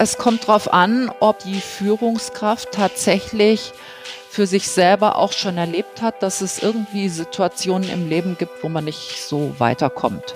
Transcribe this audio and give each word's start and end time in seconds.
Es 0.00 0.16
kommt 0.16 0.44
darauf 0.48 0.72
an, 0.72 1.12
ob 1.20 1.40
die 1.40 1.60
Führungskraft 1.60 2.72
tatsächlich 2.72 3.74
für 4.30 4.46
sich 4.46 4.66
selber 4.66 5.16
auch 5.16 5.34
schon 5.34 5.58
erlebt 5.58 6.00
hat, 6.00 6.22
dass 6.22 6.40
es 6.40 6.62
irgendwie 6.62 7.10
Situationen 7.10 7.86
im 7.90 8.08
Leben 8.08 8.38
gibt, 8.38 8.64
wo 8.64 8.70
man 8.70 8.86
nicht 8.86 9.22
so 9.22 9.54
weiterkommt. 9.58 10.32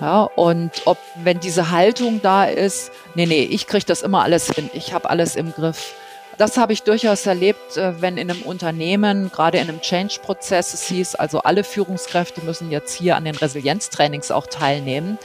Ja, 0.00 0.22
und 0.22 0.70
ob, 0.86 0.96
wenn 1.22 1.40
diese 1.40 1.70
Haltung 1.70 2.22
da 2.22 2.46
ist, 2.46 2.90
nee, 3.14 3.26
nee, 3.26 3.42
ich 3.42 3.66
kriege 3.66 3.84
das 3.84 4.00
immer 4.00 4.22
alles 4.22 4.48
hin, 4.48 4.70
ich 4.72 4.94
habe 4.94 5.10
alles 5.10 5.36
im 5.36 5.52
Griff. 5.52 5.92
Das 6.38 6.56
habe 6.56 6.72
ich 6.72 6.82
durchaus 6.82 7.26
erlebt, 7.26 7.76
äh, 7.76 8.00
wenn 8.00 8.16
in 8.16 8.30
einem 8.30 8.40
Unternehmen, 8.40 9.30
gerade 9.30 9.58
in 9.58 9.68
einem 9.68 9.82
Change-Prozess, 9.82 10.72
es 10.72 10.84
hieß, 10.84 11.16
also 11.16 11.40
alle 11.40 11.64
Führungskräfte 11.64 12.40
müssen 12.40 12.70
jetzt 12.70 12.94
hier 12.94 13.16
an 13.16 13.26
den 13.26 13.36
Resilienztrainings 13.36 14.30
auch 14.30 14.46
teilnehmen, 14.46 15.18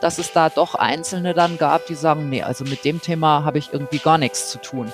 dass 0.00 0.18
es 0.18 0.32
da 0.32 0.48
doch 0.48 0.74
Einzelne 0.74 1.34
dann 1.34 1.58
gab, 1.58 1.86
die 1.86 1.94
sagen, 1.94 2.28
nee, 2.28 2.42
also 2.42 2.64
mit 2.64 2.84
dem 2.84 3.00
Thema 3.00 3.44
habe 3.44 3.58
ich 3.58 3.72
irgendwie 3.72 3.98
gar 3.98 4.18
nichts 4.18 4.50
zu 4.50 4.58
tun. 4.58 4.92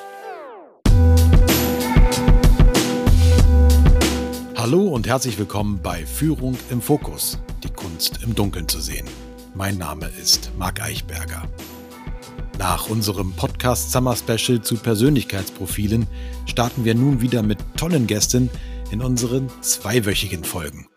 Hallo 4.57 4.89
und 4.89 5.09
herzlich 5.09 5.39
willkommen 5.39 5.81
bei 5.83 6.05
Führung 6.05 6.57
im 6.71 6.83
Fokus, 6.83 7.39
die 7.65 7.71
Kunst 7.71 8.23
im 8.23 8.35
Dunkeln 8.35 8.69
zu 8.69 8.79
sehen. 8.79 9.07
Mein 9.55 9.79
Name 9.79 10.11
ist 10.21 10.53
Marc 10.59 10.83
Eichberger. 10.83 11.43
Nach 12.59 12.91
unserem 12.91 13.33
Podcast 13.33 13.91
Summer 13.91 14.15
Special 14.15 14.61
zu 14.61 14.77
Persönlichkeitsprofilen 14.77 16.07
starten 16.45 16.85
wir 16.85 16.95
nun 16.95 17.23
wieder 17.23 17.43
mit 17.43 17.59
tollen 17.79 18.07
Gästen 18.07 18.51
in 18.91 19.01
unseren 19.01 19.49
zweiwöchigen 19.63 20.45
Folgen. 20.45 20.90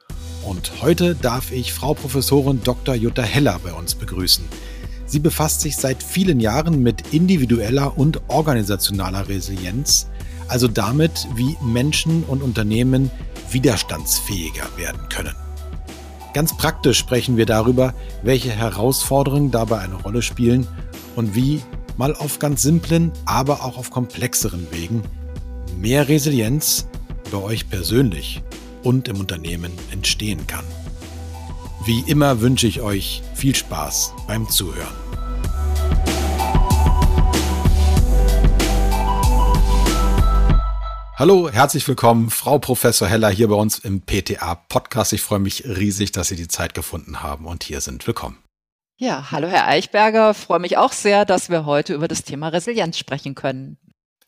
Und 0.45 0.81
heute 0.81 1.15
darf 1.15 1.51
ich 1.51 1.71
Frau 1.71 1.93
Professorin 1.93 2.61
Dr. 2.63 2.95
Jutta 2.95 3.21
Heller 3.21 3.59
bei 3.63 3.71
uns 3.71 3.95
begrüßen. 3.95 4.43
Sie 5.05 5.19
befasst 5.19 5.61
sich 5.61 5.77
seit 5.77 6.03
vielen 6.03 6.39
Jahren 6.39 6.83
mit 6.83 7.13
individueller 7.13 7.97
und 7.97 8.21
organisationaler 8.27 9.29
Resilienz, 9.29 10.07
also 10.49 10.67
damit, 10.67 11.27
wie 11.35 11.55
Menschen 11.61 12.23
und 12.23 12.41
Unternehmen 12.41 13.09
widerstandsfähiger 13.51 14.67
werden 14.75 15.07
können. 15.09 15.35
Ganz 16.33 16.57
praktisch 16.57 16.97
sprechen 16.97 17.37
wir 17.37 17.45
darüber, 17.45 17.93
welche 18.23 18.51
Herausforderungen 18.51 19.51
dabei 19.51 19.79
eine 19.79 19.95
Rolle 19.95 20.21
spielen 20.21 20.67
und 21.15 21.35
wie 21.35 21.61
mal 21.95 22.15
auf 22.15 22.39
ganz 22.39 22.63
simplen, 22.63 23.11
aber 23.25 23.63
auch 23.63 23.77
auf 23.77 23.91
komplexeren 23.91 24.67
Wegen 24.71 25.03
mehr 25.77 26.09
Resilienz 26.09 26.87
bei 27.31 27.37
euch 27.37 27.69
persönlich 27.69 28.41
und 28.83 29.07
im 29.07 29.19
Unternehmen 29.19 29.71
entstehen 29.91 30.45
kann. 30.47 30.65
Wie 31.85 32.01
immer 32.07 32.41
wünsche 32.41 32.67
ich 32.67 32.81
euch 32.81 33.23
viel 33.33 33.55
Spaß 33.55 34.13
beim 34.27 34.49
Zuhören. 34.49 34.93
Hallo, 41.15 41.49
herzlich 41.49 41.87
willkommen, 41.87 42.29
Frau 42.29 42.57
Professor 42.59 43.07
Heller 43.07 43.29
hier 43.29 43.47
bei 43.47 43.55
uns 43.55 43.79
im 43.79 44.01
PTA 44.01 44.55
Podcast. 44.55 45.13
Ich 45.13 45.21
freue 45.21 45.39
mich 45.39 45.63
riesig, 45.65 46.11
dass 46.11 46.29
Sie 46.29 46.35
die 46.35 46.47
Zeit 46.47 46.73
gefunden 46.73 47.21
haben 47.21 47.45
und 47.45 47.63
hier 47.63 47.81
sind. 47.81 48.05
Willkommen. 48.07 48.39
Ja, 48.97 49.31
hallo 49.31 49.47
Herr 49.47 49.67
Eichberger, 49.67 50.33
freue 50.33 50.59
mich 50.59 50.77
auch 50.77 50.91
sehr, 50.91 51.25
dass 51.25 51.49
wir 51.49 51.65
heute 51.65 51.93
über 51.93 52.07
das 52.07 52.23
Thema 52.23 52.49
Resilienz 52.49 52.97
sprechen 52.97 53.35
können. 53.35 53.77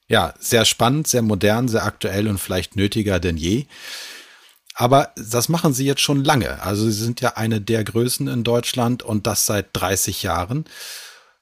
Ja, 0.08 0.34
sehr 0.40 0.66
spannend, 0.66 1.08
sehr 1.08 1.22
modern, 1.22 1.68
sehr 1.68 1.86
aktuell 1.86 2.28
und 2.28 2.38
vielleicht 2.38 2.76
nötiger 2.76 3.20
denn 3.20 3.38
je. 3.38 3.66
Aber 4.76 5.12
das 5.16 5.48
machen 5.48 5.74
Sie 5.74 5.86
jetzt 5.86 6.02
schon 6.02 6.24
lange. 6.24 6.62
Also 6.62 6.86
Sie 6.86 7.04
sind 7.04 7.22
ja 7.22 7.38
eine 7.38 7.62
der 7.62 7.84
Größen 7.86 8.28
in 8.28 8.44
Deutschland 8.44 9.04
und 9.04 9.26
das 9.26 9.46
seit 9.46 9.68
30 9.74 10.22
Jahren 10.22 10.66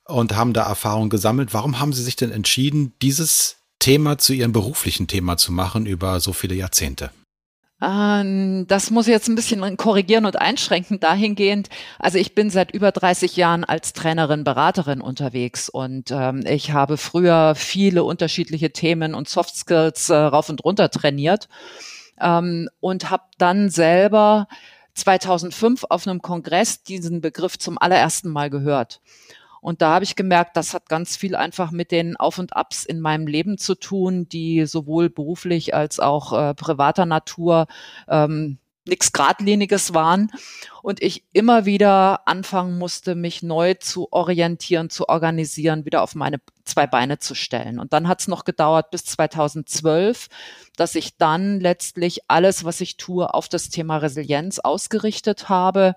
und 0.05 0.35
haben 0.35 0.53
da 0.53 0.63
Erfahrung 0.63 1.09
gesammelt. 1.09 1.53
Warum 1.53 1.79
haben 1.79 1.93
Sie 1.93 2.03
sich 2.03 2.15
denn 2.15 2.31
entschieden, 2.31 2.93
dieses 3.01 3.57
Thema 3.79 4.19
zu 4.19 4.33
Ihrem 4.33 4.53
beruflichen 4.53 5.07
Thema 5.07 5.35
zu 5.37 5.51
machen 5.51 5.87
über 5.87 6.19
so 6.19 6.31
viele 6.31 6.53
Jahrzehnte? 6.53 7.09
Ähm, 7.81 8.65
das 8.67 8.91
muss 8.91 9.07
ich 9.07 9.11
jetzt 9.11 9.27
ein 9.27 9.35
bisschen 9.35 9.77
korrigieren 9.77 10.25
und 10.25 10.39
einschränken 10.39 10.99
dahingehend. 10.99 11.69
Also 11.97 12.19
ich 12.19 12.35
bin 12.35 12.51
seit 12.51 12.71
über 12.71 12.91
30 12.91 13.35
Jahren 13.35 13.63
als 13.63 13.93
Trainerin, 13.93 14.43
Beraterin 14.43 15.01
unterwegs 15.01 15.69
und 15.69 16.11
ähm, 16.11 16.43
ich 16.47 16.71
habe 16.71 16.97
früher 16.97 17.55
viele 17.55 18.03
unterschiedliche 18.03 18.71
Themen 18.71 19.15
und 19.15 19.27
Soft 19.27 19.55
Skills 19.55 20.09
äh, 20.09 20.15
rauf 20.15 20.49
und 20.49 20.63
runter 20.63 20.91
trainiert 20.91 21.49
ähm, 22.19 22.69
und 22.79 23.09
habe 23.09 23.23
dann 23.37 23.69
selber 23.69 24.47
2005 24.95 25.85
auf 25.89 26.07
einem 26.07 26.21
Kongress 26.21 26.83
diesen 26.83 27.21
Begriff 27.21 27.57
zum 27.57 27.77
allerersten 27.77 28.29
Mal 28.29 28.49
gehört. 28.49 29.01
Und 29.61 29.81
da 29.81 29.93
habe 29.93 30.03
ich 30.03 30.17
gemerkt, 30.17 30.57
das 30.57 30.73
hat 30.73 30.89
ganz 30.89 31.15
viel 31.15 31.35
einfach 31.35 31.71
mit 31.71 31.91
den 31.91 32.17
Auf 32.17 32.37
und 32.37 32.55
Abs 32.55 32.83
in 32.83 32.99
meinem 32.99 33.27
Leben 33.27 33.57
zu 33.57 33.75
tun, 33.75 34.27
die 34.27 34.65
sowohl 34.65 35.09
beruflich 35.09 35.73
als 35.73 36.01
auch 36.01 36.33
äh, 36.33 36.53
privater 36.53 37.05
Natur 37.05 37.67
ähm, 38.09 38.57
nichts 38.85 39.13
Gradliniges 39.13 39.93
waren 39.93 40.31
und 40.81 41.01
ich 41.01 41.23
immer 41.31 41.65
wieder 41.65 42.27
anfangen 42.27 42.77
musste, 42.77 43.15
mich 43.15 43.41
neu 43.41 43.75
zu 43.75 44.11
orientieren, 44.11 44.89
zu 44.89 45.07
organisieren, 45.07 45.85
wieder 45.85 46.03
auf 46.03 46.15
meine 46.15 46.41
zwei 46.65 46.87
Beine 46.87 47.19
zu 47.19 47.35
stellen. 47.35 47.79
Und 47.79 47.93
dann 47.93 48.07
hat 48.07 48.21
es 48.21 48.27
noch 48.27 48.45
gedauert 48.45 48.91
bis 48.91 49.05
2012, 49.05 50.29
dass 50.75 50.95
ich 50.95 51.17
dann 51.17 51.59
letztlich 51.59 52.21
alles, 52.27 52.63
was 52.63 52.81
ich 52.81 52.97
tue, 52.97 53.33
auf 53.33 53.49
das 53.49 53.69
Thema 53.69 53.97
Resilienz 53.97 54.59
ausgerichtet 54.59 55.49
habe. 55.49 55.95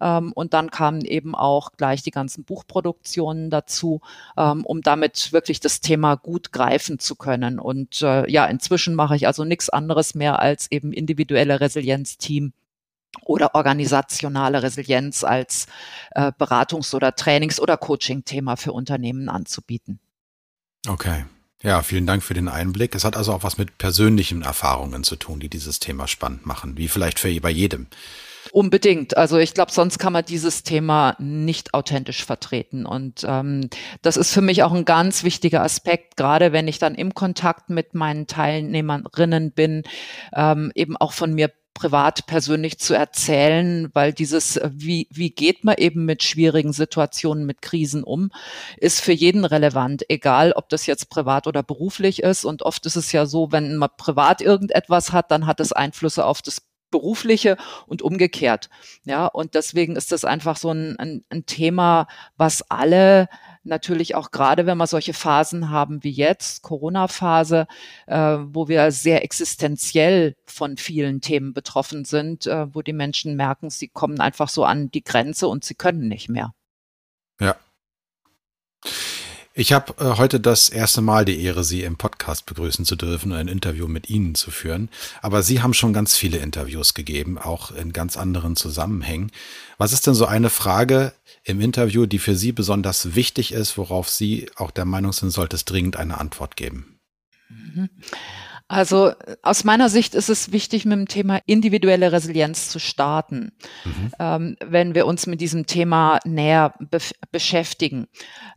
Ähm, 0.00 0.32
und 0.32 0.54
dann 0.54 0.70
kamen 0.70 1.02
eben 1.02 1.34
auch 1.34 1.72
gleich 1.72 2.02
die 2.02 2.10
ganzen 2.10 2.44
Buchproduktionen 2.44 3.50
dazu, 3.50 4.00
ähm, 4.36 4.64
um 4.64 4.80
damit 4.82 5.32
wirklich 5.32 5.60
das 5.60 5.80
Thema 5.80 6.16
gut 6.16 6.52
greifen 6.52 6.98
zu 6.98 7.14
können. 7.14 7.58
Und 7.58 8.02
äh, 8.02 8.30
ja, 8.30 8.46
inzwischen 8.46 8.94
mache 8.94 9.16
ich 9.16 9.26
also 9.26 9.44
nichts 9.44 9.68
anderes 9.68 10.14
mehr 10.14 10.38
als 10.38 10.70
eben 10.70 10.92
individuelle 10.92 11.60
Resilienzteam 11.60 12.52
oder 13.24 13.54
organisationale 13.54 14.62
Resilienz 14.62 15.24
als 15.24 15.66
äh, 16.12 16.32
Beratungs- 16.38 16.94
oder 16.94 17.14
Trainings- 17.14 17.60
oder 17.60 17.76
Coaching-Thema 17.76 18.56
für 18.56 18.72
Unternehmen 18.72 19.28
anzubieten. 19.28 20.00
Okay. 20.88 21.24
Ja, 21.62 21.82
vielen 21.82 22.06
Dank 22.06 22.22
für 22.22 22.34
den 22.34 22.48
Einblick. 22.48 22.94
Es 22.94 23.04
hat 23.04 23.16
also 23.16 23.32
auch 23.32 23.42
was 23.42 23.58
mit 23.58 23.78
persönlichen 23.78 24.42
Erfahrungen 24.42 25.04
zu 25.04 25.16
tun, 25.16 25.40
die 25.40 25.48
dieses 25.48 25.80
Thema 25.80 26.06
spannend 26.06 26.46
machen, 26.46 26.76
wie 26.76 26.88
vielleicht 26.88 27.18
für 27.18 27.40
bei 27.40 27.50
jedem. 27.50 27.86
Unbedingt. 28.52 29.16
Also 29.16 29.38
ich 29.38 29.54
glaube, 29.54 29.72
sonst 29.72 29.98
kann 29.98 30.12
man 30.12 30.24
dieses 30.24 30.62
Thema 30.62 31.16
nicht 31.18 31.74
authentisch 31.74 32.24
vertreten. 32.24 32.86
Und 32.86 33.24
ähm, 33.26 33.68
das 34.02 34.16
ist 34.16 34.32
für 34.32 34.42
mich 34.42 34.62
auch 34.62 34.72
ein 34.72 34.84
ganz 34.84 35.24
wichtiger 35.24 35.62
Aspekt, 35.62 36.16
gerade 36.16 36.52
wenn 36.52 36.68
ich 36.68 36.78
dann 36.78 36.94
im 36.94 37.14
Kontakt 37.14 37.70
mit 37.70 37.94
meinen 37.94 38.26
Teilnehmerinnen 38.26 39.52
bin, 39.52 39.82
ähm, 40.34 40.70
eben 40.74 40.96
auch 40.96 41.12
von 41.12 41.34
mir 41.34 41.50
privat 41.76 42.26
persönlich 42.26 42.78
zu 42.78 42.94
erzählen, 42.94 43.90
weil 43.92 44.14
dieses, 44.14 44.56
äh, 44.56 44.70
wie, 44.72 45.06
wie 45.10 45.30
geht 45.30 45.62
man 45.62 45.76
eben 45.76 46.06
mit 46.06 46.22
schwierigen 46.22 46.72
Situationen, 46.72 47.44
mit 47.44 47.60
Krisen 47.60 48.02
um, 48.02 48.30
ist 48.78 49.02
für 49.02 49.12
jeden 49.12 49.44
relevant, 49.44 50.04
egal 50.08 50.52
ob 50.52 50.70
das 50.70 50.86
jetzt 50.86 51.10
privat 51.10 51.46
oder 51.46 51.62
beruflich 51.62 52.22
ist. 52.22 52.46
Und 52.46 52.62
oft 52.62 52.86
ist 52.86 52.96
es 52.96 53.12
ja 53.12 53.26
so, 53.26 53.52
wenn 53.52 53.76
man 53.76 53.90
privat 53.98 54.40
irgendetwas 54.40 55.12
hat, 55.12 55.30
dann 55.30 55.46
hat 55.46 55.60
es 55.60 55.72
Einflüsse 55.72 56.24
auf 56.24 56.40
das 56.40 56.62
berufliche 56.90 57.58
und 57.86 58.00
umgekehrt. 58.00 58.70
Ja, 59.04 59.26
und 59.26 59.54
deswegen 59.54 59.96
ist 59.96 60.12
das 60.12 60.24
einfach 60.24 60.56
so 60.56 60.70
ein, 60.70 60.98
ein, 60.98 61.24
ein 61.28 61.44
Thema, 61.44 62.06
was 62.38 62.70
alle 62.70 63.28
natürlich 63.66 64.14
auch 64.14 64.30
gerade, 64.30 64.66
wenn 64.66 64.78
wir 64.78 64.86
solche 64.86 65.14
Phasen 65.14 65.70
haben 65.70 66.02
wie 66.02 66.10
jetzt, 66.10 66.62
Corona-Phase, 66.62 67.66
äh, 68.06 68.16
wo 68.16 68.68
wir 68.68 68.90
sehr 68.92 69.24
existenziell 69.24 70.36
von 70.46 70.76
vielen 70.76 71.20
Themen 71.20 71.52
betroffen 71.52 72.04
sind, 72.04 72.46
äh, 72.46 72.74
wo 72.74 72.82
die 72.82 72.92
Menschen 72.92 73.36
merken, 73.36 73.70
sie 73.70 73.88
kommen 73.88 74.20
einfach 74.20 74.48
so 74.48 74.64
an 74.64 74.90
die 74.90 75.04
Grenze 75.04 75.48
und 75.48 75.64
sie 75.64 75.74
können 75.74 76.08
nicht 76.08 76.28
mehr. 76.28 76.54
Ja. 77.40 77.56
Ich 79.58 79.72
habe 79.72 79.94
äh, 79.98 80.18
heute 80.18 80.38
das 80.38 80.68
erste 80.68 81.00
Mal 81.00 81.24
die 81.24 81.42
Ehre, 81.42 81.64
Sie 81.64 81.82
im 81.82 81.96
Podcast 81.96 82.44
begrüßen 82.44 82.84
zu 82.84 82.94
dürfen 82.94 83.32
und 83.32 83.38
ein 83.38 83.48
Interview 83.48 83.88
mit 83.88 84.10
Ihnen 84.10 84.34
zu 84.34 84.50
führen. 84.50 84.90
Aber 85.22 85.42
Sie 85.42 85.62
haben 85.62 85.72
schon 85.72 85.94
ganz 85.94 86.14
viele 86.14 86.36
Interviews 86.36 86.92
gegeben, 86.92 87.38
auch 87.38 87.70
in 87.70 87.94
ganz 87.94 88.18
anderen 88.18 88.56
Zusammenhängen. 88.56 89.32
Was 89.78 89.94
ist 89.94 90.06
denn 90.06 90.12
so 90.12 90.26
eine 90.26 90.50
Frage 90.50 91.14
im 91.42 91.62
Interview, 91.62 92.04
die 92.04 92.18
für 92.18 92.36
Sie 92.36 92.52
besonders 92.52 93.14
wichtig 93.14 93.52
ist, 93.52 93.78
worauf 93.78 94.10
Sie 94.10 94.50
auch 94.56 94.70
der 94.70 94.84
Meinung 94.84 95.14
sind, 95.14 95.30
sollte 95.30 95.56
es 95.56 95.64
dringend 95.64 95.96
eine 95.96 96.20
Antwort 96.20 96.56
geben? 96.56 96.98
Mhm. 97.48 97.88
Also 98.68 99.12
aus 99.42 99.62
meiner 99.62 99.88
Sicht 99.88 100.16
ist 100.16 100.28
es 100.28 100.50
wichtig, 100.50 100.84
mit 100.84 100.98
dem 100.98 101.06
Thema 101.06 101.38
individuelle 101.46 102.10
Resilienz 102.10 102.68
zu 102.68 102.80
starten, 102.80 103.52
mhm. 103.84 104.12
ähm, 104.18 104.56
wenn 104.64 104.96
wir 104.96 105.06
uns 105.06 105.28
mit 105.28 105.40
diesem 105.40 105.66
Thema 105.66 106.18
näher 106.24 106.74
be 106.80 106.98
beschäftigen. 107.30 108.08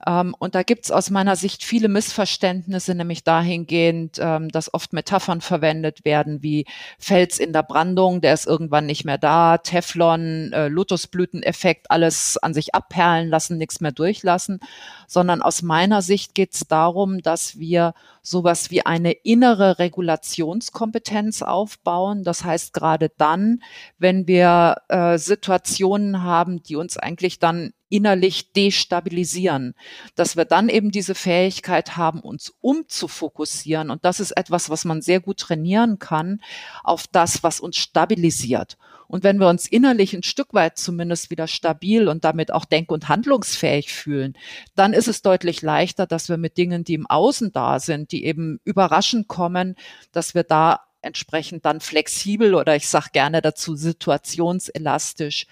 Ähm, 0.07 0.35
und 0.39 0.55
da 0.55 0.63
gibt 0.63 0.85
es 0.85 0.91
aus 0.91 1.11
meiner 1.11 1.35
Sicht 1.35 1.63
viele 1.63 1.89
Missverständnisse, 1.89 2.95
nämlich 2.95 3.23
dahingehend, 3.23 4.17
ähm, 4.19 4.49
dass 4.49 4.73
oft 4.73 4.93
Metaphern 4.93 5.41
verwendet 5.41 6.05
werden 6.05 6.41
wie 6.41 6.65
Fels 6.97 7.37
in 7.37 7.53
der 7.53 7.63
Brandung, 7.63 8.19
der 8.21 8.33
ist 8.33 8.47
irgendwann 8.47 8.87
nicht 8.87 9.05
mehr 9.05 9.19
da, 9.19 9.59
Teflon, 9.59 10.51
äh, 10.53 10.69
Lotusblüteneffekt, 10.69 11.91
alles 11.91 12.37
an 12.37 12.55
sich 12.55 12.73
abperlen 12.73 13.29
lassen, 13.29 13.59
nichts 13.59 13.79
mehr 13.79 13.91
durchlassen, 13.91 14.59
sondern 15.07 15.43
aus 15.43 15.61
meiner 15.61 16.01
Sicht 16.01 16.33
geht 16.33 16.55
es 16.55 16.61
darum, 16.61 17.21
dass 17.21 17.59
wir 17.59 17.93
sowas 18.29 18.69
wie 18.69 18.85
eine 18.85 19.11
innere 19.11 19.79
Regulationskompetenz 19.79 21.41
aufbauen. 21.41 22.23
Das 22.23 22.43
heißt, 22.43 22.73
gerade 22.73 23.11
dann, 23.17 23.63
wenn 23.97 24.27
wir 24.27 24.77
äh, 24.87 25.17
Situationen 25.17 26.23
haben, 26.23 26.61
die 26.61 26.75
uns 26.75 26.97
eigentlich 26.97 27.39
dann 27.39 27.73
innerlich 27.89 28.53
destabilisieren, 28.53 29.73
dass 30.15 30.37
wir 30.37 30.45
dann 30.45 30.69
eben 30.69 30.91
diese 30.91 31.15
Fähigkeit 31.15 31.97
haben, 31.97 32.19
uns 32.19 32.53
umzufokussieren. 32.61 33.89
Und 33.89 34.05
das 34.05 34.19
ist 34.19 34.31
etwas, 34.31 34.69
was 34.69 34.85
man 34.85 35.01
sehr 35.01 35.19
gut 35.19 35.39
trainieren 35.39 35.97
kann 35.97 36.41
auf 36.83 37.07
das, 37.07 37.41
was 37.43 37.59
uns 37.59 37.77
stabilisiert. 37.77 38.77
Und 39.09 39.23
wenn 39.23 39.39
wir 39.39 39.49
uns 39.49 39.65
innerlich 39.65 40.13
ein 40.13 40.21
Stück 40.21 40.53
weit 40.53 40.77
zumindest 40.77 41.31
wieder 41.31 41.47
stabil 41.47 42.07
und 42.07 42.23
damit 42.23 42.53
auch 42.53 42.63
denk- 42.63 42.91
und 42.91 43.09
handlungsfähig 43.09 43.91
fühlen, 43.91 44.37
dann 44.75 44.93
ist 44.93 45.07
es 45.07 45.23
deutlich 45.23 45.63
leichter, 45.63 46.05
dass 46.05 46.29
wir 46.29 46.37
mit 46.37 46.57
Dingen, 46.57 46.83
die 46.83 46.93
im 46.93 47.07
Außen 47.07 47.51
da 47.51 47.79
sind, 47.79 48.11
die 48.11 48.23
eben 48.23 48.59
überraschend 48.65 49.27
kommen, 49.27 49.75
dass 50.11 50.35
wir 50.35 50.43
da 50.43 50.81
entsprechend 51.01 51.65
dann 51.65 51.79
flexibel 51.79 52.53
oder 52.53 52.75
ich 52.75 52.87
sage 52.87 53.09
gerne 53.11 53.41
dazu 53.41 53.75
situationselastisch 53.75 55.47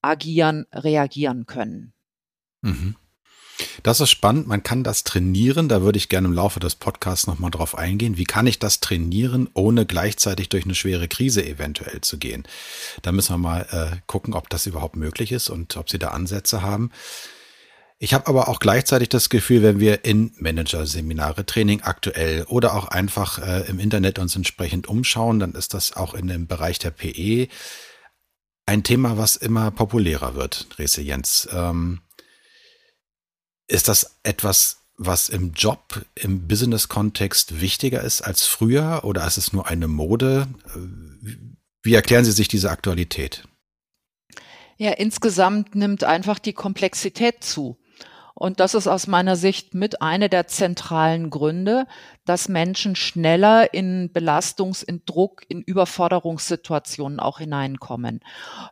agieren, 0.00 0.64
reagieren 0.72 1.44
können. 1.44 1.92
Mhm. 2.62 2.96
Das 3.82 4.00
ist 4.00 4.10
spannend. 4.10 4.46
Man 4.46 4.62
kann 4.62 4.82
das 4.84 5.04
trainieren. 5.04 5.68
Da 5.68 5.82
würde 5.82 5.98
ich 5.98 6.08
gerne 6.08 6.28
im 6.28 6.34
Laufe 6.34 6.60
des 6.60 6.74
Podcasts 6.74 7.26
nochmal 7.26 7.50
drauf 7.50 7.76
eingehen. 7.76 8.16
Wie 8.16 8.24
kann 8.24 8.46
ich 8.46 8.58
das 8.58 8.80
trainieren, 8.80 9.48
ohne 9.54 9.86
gleichzeitig 9.86 10.48
durch 10.48 10.64
eine 10.64 10.74
schwere 10.74 11.08
Krise 11.08 11.44
eventuell 11.44 12.00
zu 12.00 12.18
gehen? 12.18 12.44
Da 13.02 13.12
müssen 13.12 13.34
wir 13.34 13.38
mal 13.38 13.66
äh, 13.70 13.96
gucken, 14.06 14.34
ob 14.34 14.48
das 14.48 14.66
überhaupt 14.66 14.96
möglich 14.96 15.32
ist 15.32 15.50
und 15.50 15.76
ob 15.76 15.90
Sie 15.90 15.98
da 15.98 16.08
Ansätze 16.08 16.62
haben. 16.62 16.90
Ich 17.98 18.12
habe 18.12 18.26
aber 18.26 18.48
auch 18.48 18.58
gleichzeitig 18.58 19.08
das 19.08 19.28
Gefühl, 19.28 19.62
wenn 19.62 19.80
wir 19.80 20.04
in 20.04 20.32
Managerseminare, 20.36 21.46
Training 21.46 21.82
aktuell 21.82 22.44
oder 22.48 22.74
auch 22.74 22.88
einfach 22.88 23.38
äh, 23.38 23.68
im 23.68 23.78
Internet 23.78 24.18
uns 24.18 24.34
entsprechend 24.34 24.88
umschauen, 24.88 25.38
dann 25.38 25.52
ist 25.52 25.74
das 25.74 25.94
auch 25.94 26.14
in 26.14 26.26
dem 26.26 26.46
Bereich 26.46 26.78
der 26.78 26.90
PE 26.90 27.48
ein 28.66 28.82
Thema, 28.82 29.16
was 29.16 29.36
immer 29.36 29.70
populärer 29.70 30.34
wird, 30.34 30.66
Resilienz. 30.78 31.48
Ähm, 31.52 32.00
ist 33.66 33.88
das 33.88 34.16
etwas, 34.22 34.78
was 34.96 35.28
im 35.28 35.52
Job, 35.52 36.04
im 36.14 36.46
Business-Kontext 36.46 37.60
wichtiger 37.60 38.02
ist 38.02 38.22
als 38.22 38.46
früher 38.46 39.00
oder 39.04 39.26
ist 39.26 39.38
es 39.38 39.52
nur 39.52 39.66
eine 39.66 39.88
Mode? 39.88 40.46
Wie 41.82 41.94
erklären 41.94 42.24
Sie 42.24 42.32
sich 42.32 42.48
diese 42.48 42.70
Aktualität? 42.70 43.44
Ja, 44.76 44.92
insgesamt 44.92 45.74
nimmt 45.74 46.04
einfach 46.04 46.38
die 46.38 46.52
Komplexität 46.52 47.44
zu. 47.44 47.78
Und 48.34 48.58
das 48.58 48.74
ist 48.74 48.88
aus 48.88 49.06
meiner 49.06 49.36
Sicht 49.36 49.74
mit 49.74 50.02
einer 50.02 50.28
der 50.28 50.48
zentralen 50.48 51.30
Gründe, 51.30 51.86
dass 52.24 52.48
Menschen 52.48 52.96
schneller 52.96 53.72
in 53.72 54.12
Belastungs-, 54.12 54.82
in 54.82 55.04
Druck-, 55.06 55.44
in 55.48 55.62
Überforderungssituationen 55.62 57.20
auch 57.20 57.38
hineinkommen. 57.38 58.20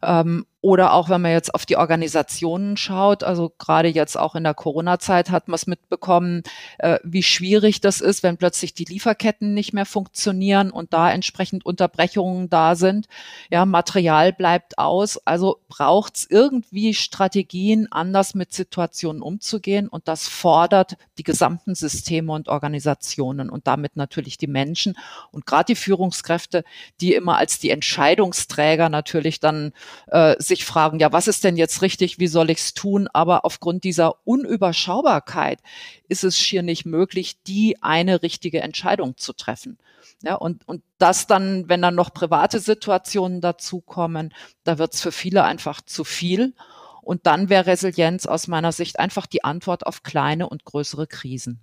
Ähm, 0.03 0.47
oder 0.63 0.93
auch 0.93 1.09
wenn 1.09 1.21
man 1.21 1.33
jetzt 1.33 1.55
auf 1.57 1.67
die 1.67 1.77
Organisationen 1.77 2.77
schaut, 2.77 3.25
also 3.25 3.53
gerade 3.59 3.89
jetzt 3.89 4.17
auch 4.17 4.37
in 4.37 4.45
der 4.45 4.55
Corona-Zeit 4.55 5.31
hat 5.31 5.49
man 5.49 5.57
es 5.57 5.67
mitbekommen, 5.67 6.45
äh, 6.79 7.01
wie 7.03 7.25
schwierig 7.25 7.81
das 7.81 8.01
ist, 8.01 8.23
wenn 8.23 8.37
plötzlich 8.37 8.73
die 8.73 8.85
Lieferketten 8.85 9.55
nicht 9.55 9.73
mehr 9.73 9.87
funktionieren 9.87 10.71
und 10.71 10.93
da 10.93 11.11
entsprechend 11.11 11.67
Unterbrechungen 11.67 12.49
da 12.49 12.77
sind. 12.77 13.09
Ja, 13.51 13.67
Material 13.67 14.33
bleibt 14.33 14.79
aus. 14.79 15.19
Also 15.27 15.59
braucht 15.69 16.17
es 16.17 16.31
irgendwie 16.31 16.95
Strategien, 16.95 17.89
anders 17.91 18.35
mit 18.37 18.53
Situationen 18.53 19.21
umzugehen 19.21 19.89
und 19.89 20.07
das 20.07 20.29
fordert 20.29 20.97
die 21.19 21.25
gesamten 21.25 21.75
Systeme 21.75 22.33
und 22.33 22.49
Organisationen 22.49 23.51
und 23.51 23.67
damit 23.67 23.97
natürlich 23.97 24.39
die 24.39 24.47
Menschen 24.47 24.97
und 25.33 25.45
gerade 25.45 25.73
die 25.73 25.75
Führungskräfte, 25.75 26.63
die 27.01 27.15
immer 27.15 27.39
als 27.39 27.59
die 27.59 27.71
Entscheidungsträger 27.71 28.89
natürlich 28.89 29.41
dann 29.41 29.73
äh, 30.07 30.37
sich 30.53 30.65
fragen, 30.65 30.99
ja, 30.99 31.13
was 31.13 31.29
ist 31.29 31.45
denn 31.45 31.57
jetzt 31.57 31.83
richtig, 31.83 32.19
wie 32.19 32.27
soll 32.27 32.51
ich 32.51 32.59
es 32.59 32.75
tun? 32.75 33.09
Aber 33.13 33.45
aufgrund 33.45 33.85
dieser 33.85 34.27
Unüberschaubarkeit 34.27 35.61
ist 36.09 36.25
es 36.25 36.39
schier 36.39 36.63
nicht 36.63 36.85
möglich, 36.85 37.43
die 37.43 37.83
eine 37.83 38.23
richtige 38.23 38.61
Entscheidung 38.61 39.17
zu 39.17 39.33
treffen. 39.33 39.79
Ja, 40.23 40.35
und, 40.35 40.69
und 40.69 40.83
das 40.99 41.27
dann, 41.27 41.69
wenn 41.69 41.83
dann 41.83 41.95
noch 41.95 42.13
private 42.13 42.61
Situationen 42.61 43.41
dazukommen, 43.41 44.35
da 44.63 44.79
wird 44.79 44.95
es 44.95 45.01
für 45.01 45.13
viele 45.13 45.45
einfach 45.45 45.81
zu 45.81 46.05
viel. 46.05 46.55
Und 47.01 47.27
dann 47.27 47.49
wäre 47.49 47.67
Resilienz 47.67 48.27
aus 48.27 48.47
meiner 48.47 48.71
Sicht 48.71 49.01
einfach 49.01 49.27
die 49.27 49.43
Antwort 49.43 49.87
auf 49.87 50.03
kleine 50.03 50.49
und 50.49 50.65
größere 50.65 51.07
Krisen. 51.07 51.61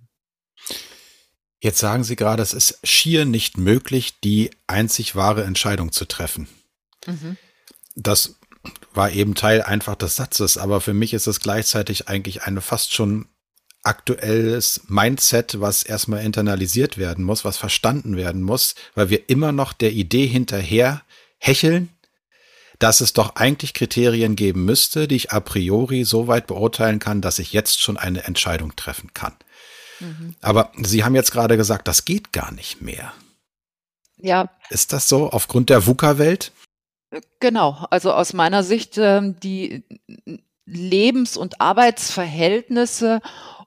Jetzt 1.60 1.78
sagen 1.78 2.04
Sie 2.04 2.16
gerade, 2.16 2.42
es 2.42 2.52
ist 2.52 2.80
schier 2.84 3.24
nicht 3.24 3.56
möglich, 3.56 4.20
die 4.20 4.50
einzig 4.66 5.14
wahre 5.14 5.44
Entscheidung 5.44 5.92
zu 5.92 6.06
treffen. 6.06 6.48
Mhm. 7.06 7.36
Das 7.94 8.39
war 8.92 9.10
eben 9.10 9.34
Teil 9.34 9.62
einfach 9.62 9.94
des 9.94 10.16
Satzes, 10.16 10.58
aber 10.58 10.80
für 10.80 10.94
mich 10.94 11.14
ist 11.14 11.26
es 11.26 11.40
gleichzeitig 11.40 12.08
eigentlich 12.08 12.42
eine 12.42 12.60
fast 12.60 12.94
schon 12.94 13.26
aktuelles 13.82 14.82
Mindset, 14.88 15.60
was 15.60 15.82
erstmal 15.82 16.24
internalisiert 16.24 16.98
werden 16.98 17.24
muss, 17.24 17.44
was 17.44 17.56
verstanden 17.56 18.16
werden 18.16 18.42
muss, 18.42 18.74
weil 18.94 19.08
wir 19.08 19.30
immer 19.30 19.52
noch 19.52 19.72
der 19.72 19.92
Idee 19.92 20.26
hinterher 20.26 21.02
hecheln, 21.38 21.88
dass 22.78 23.00
es 23.00 23.12
doch 23.12 23.36
eigentlich 23.36 23.74
Kriterien 23.74 24.36
geben 24.36 24.64
müsste, 24.64 25.08
die 25.08 25.16
ich 25.16 25.32
a 25.32 25.40
priori 25.40 26.04
so 26.04 26.28
weit 26.28 26.46
beurteilen 26.46 26.98
kann, 26.98 27.20
dass 27.20 27.38
ich 27.38 27.52
jetzt 27.52 27.80
schon 27.80 27.96
eine 27.96 28.24
Entscheidung 28.24 28.76
treffen 28.76 29.14
kann. 29.14 29.34
Mhm. 30.00 30.34
Aber 30.40 30.72
Sie 30.76 31.04
haben 31.04 31.14
jetzt 31.14 31.32
gerade 31.32 31.56
gesagt, 31.56 31.88
das 31.88 32.04
geht 32.04 32.32
gar 32.32 32.52
nicht 32.52 32.82
mehr. 32.82 33.12
Ja. 34.16 34.50
Ist 34.68 34.92
das 34.92 35.08
so 35.08 35.30
aufgrund 35.30 35.70
der 35.70 35.86
VUCA-Welt? 35.86 36.52
Genau, 37.40 37.86
also 37.90 38.12
aus 38.12 38.32
meiner 38.32 38.62
Sicht 38.62 38.96
ähm, 38.98 39.36
die 39.40 39.84
Lebens- 40.64 41.36
und 41.36 41.60
Arbeitsverhältnisse 41.60 43.20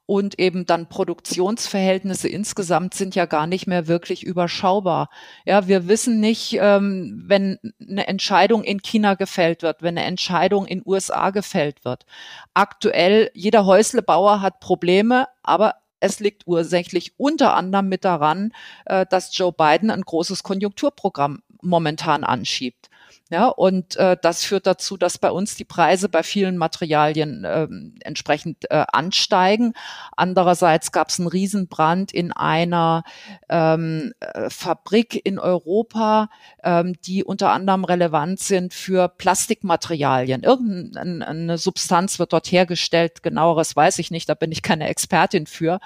und 0.06 0.40
eben 0.40 0.66
dann 0.66 0.88
Produktionsverhältnisse 0.88 2.28
insgesamt 2.30 2.94
sind 2.94 3.16
ja 3.16 3.26
gar 3.26 3.48
nicht 3.48 3.68
mehr 3.68 3.88
wirklich 3.88 4.24
überschaubar. 4.24 5.10
Ja, 5.46 5.68
wir 5.68 5.88
wissen 5.88 6.20
nicht, 6.22 6.58
ähm, 6.60 7.24
wenn 7.28 7.58
eine 7.82 8.08
Entscheidung 8.08 8.64
in 8.64 8.82
China 8.82 9.16
gefällt 9.16 9.62
wird, 9.62 9.82
wenn 9.82 9.98
eine 9.98 10.08
Entscheidung 10.08 10.66
in 10.66 10.82
USA 10.86 11.32
gefällt 11.32 11.84
wird. 11.84 12.06
Aktuell, 12.54 13.30
jeder 13.34 13.66
Häuslebauer 13.66 14.42
hat 14.42 14.60
Probleme, 14.62 15.28
aber 15.42 15.76
es 16.00 16.20
liegt 16.20 16.44
ursächlich 16.48 17.14
unter 17.18 17.56
anderem 17.56 17.90
mit 17.90 18.06
daran, 18.06 18.54
äh, 18.86 19.06
dass 19.10 19.36
Joe 19.38 19.52
Biden 19.54 19.90
ein 19.90 20.02
großes 20.02 20.44
Konjunkturprogramm 20.44 21.42
momentan 21.62 22.24
anschiebt. 22.24 22.90
Ja, 23.30 23.48
und 23.48 23.96
äh, 23.96 24.16
das 24.22 24.44
führt 24.44 24.68
dazu, 24.68 24.96
dass 24.96 25.18
bei 25.18 25.32
uns 25.32 25.56
die 25.56 25.64
Preise 25.64 26.08
bei 26.08 26.22
vielen 26.22 26.56
Materialien 26.56 27.44
äh, 27.44 27.68
entsprechend 28.02 28.70
äh, 28.70 28.86
ansteigen. 28.92 29.74
Andererseits 30.16 30.92
gab 30.92 31.10
es 31.10 31.20
einen 31.20 31.30
Riesenbrand 31.30 32.12
in 32.12 32.32
einer 32.32 33.04
ähm, 33.50 34.14
äh, 34.20 34.52
Fabrik 34.52 35.20
in 35.26 35.40
Europa, 35.40 36.30
ähm, 36.64 36.94
die 37.06 37.24
unter 37.24 37.52
anderem 37.52 37.86
relevant 37.86 38.40
sind 38.40 38.74
für 38.74 39.08
Plastikmaterialien. 39.08 40.44
Irgendeine 40.44 41.58
Substanz 41.58 42.20
wird 42.20 42.34
dort 42.34 42.52
hergestellt, 42.52 43.24
genaueres 43.24 43.76
weiß 43.76 43.98
ich 43.98 44.12
nicht, 44.12 44.30
da 44.30 44.36
bin 44.36 44.52
ich 44.52 44.62
keine 44.62 44.90
Expertin 44.90 45.48
für. 45.48 45.80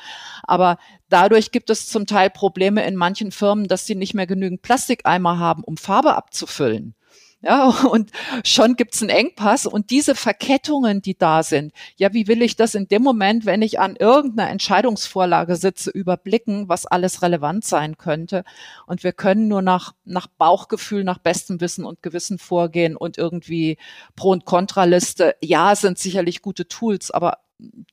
Aber 0.43 0.77
Dadurch 1.09 1.51
gibt 1.51 1.69
es 1.69 1.87
zum 1.87 2.05
Teil 2.05 2.29
Probleme 2.29 2.85
in 2.85 2.97
manchen 2.97 3.31
Firmen, 3.31 3.67
dass 3.69 3.85
sie 3.85 3.95
nicht 3.95 4.13
mehr 4.13 4.27
genügend 4.27 4.61
Plastikeimer 4.61 5.39
haben, 5.39 5.63
um 5.63 5.77
Farbe 5.77 6.15
abzufüllen. 6.15 6.95
Ja, 7.41 7.69
und 7.91 8.11
schon 8.43 8.75
gibt's 8.75 9.01
einen 9.01 9.09
Engpass 9.09 9.65
und 9.65 9.91
diese 9.91 10.15
Verkettungen, 10.15 11.01
die 11.01 11.17
da 11.17 11.43
sind, 11.43 11.71
ja, 11.95 12.13
wie 12.13 12.27
will 12.27 12.41
ich 12.41 12.55
das 12.55 12.75
in 12.75 12.87
dem 12.87 13.03
Moment, 13.03 13.45
wenn 13.45 13.61
ich 13.61 13.79
an 13.79 13.95
irgendeiner 13.95 14.49
Entscheidungsvorlage 14.49 15.55
sitze, 15.55 15.91
überblicken, 15.91 16.67
was 16.67 16.85
alles 16.85 17.21
relevant 17.21 17.63
sein 17.65 17.97
könnte? 17.97 18.43
Und 18.87 19.03
wir 19.03 19.13
können 19.13 19.47
nur 19.47 19.61
nach, 19.61 19.93
nach 20.03 20.27
Bauchgefühl, 20.27 21.03
nach 21.03 21.19
bestem 21.19 21.61
Wissen 21.61 21.85
und 21.85 22.01
Gewissen 22.01 22.39
vorgehen 22.39 22.95
und 22.95 23.17
irgendwie 23.17 23.77
Pro- 24.15 24.31
und 24.31 24.45
Kontraliste, 24.45 25.35
ja, 25.41 25.75
sind 25.75 25.99
sicherlich 25.99 26.41
gute 26.41 26.67
Tools, 26.67 27.11
aber 27.11 27.39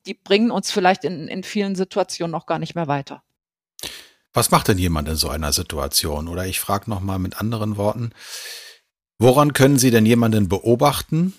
die 0.05 0.13
bringen 0.13 0.51
uns 0.51 0.71
vielleicht 0.71 1.03
in, 1.03 1.27
in 1.27 1.43
vielen 1.43 1.75
Situationen 1.75 2.35
auch 2.35 2.45
gar 2.45 2.59
nicht 2.59 2.75
mehr 2.75 2.87
weiter. 2.87 3.23
Was 4.33 4.51
macht 4.51 4.67
denn 4.67 4.77
jemand 4.77 5.07
in 5.07 5.15
so 5.15 5.29
einer 5.29 5.53
Situation? 5.53 6.27
Oder 6.27 6.45
ich 6.45 6.59
frage 6.59 6.89
nochmal 6.89 7.19
mit 7.19 7.39
anderen 7.39 7.77
Worten, 7.77 8.11
woran 9.19 9.53
können 9.53 9.77
Sie 9.77 9.91
denn 9.91 10.05
jemanden 10.05 10.49
beobachten 10.49 11.33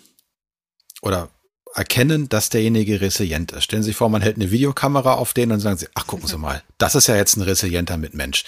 oder 1.02 1.28
erkennen, 1.74 2.28
dass 2.28 2.48
derjenige 2.48 3.00
resilient 3.00 3.52
ist? 3.52 3.64
Stellen 3.64 3.82
Sie 3.82 3.90
sich 3.90 3.96
vor, 3.96 4.08
man 4.08 4.22
hält 4.22 4.36
eine 4.36 4.50
Videokamera 4.50 5.14
auf 5.14 5.34
den 5.34 5.52
und 5.52 5.60
sagen 5.60 5.76
Sie, 5.76 5.88
ach 5.94 6.06
gucken 6.06 6.26
Sie 6.26 6.38
mal, 6.38 6.62
das 6.78 6.94
ist 6.94 7.06
ja 7.06 7.16
jetzt 7.16 7.36
ein 7.36 7.42
resilienter 7.42 7.96
Mitmensch. 7.96 8.44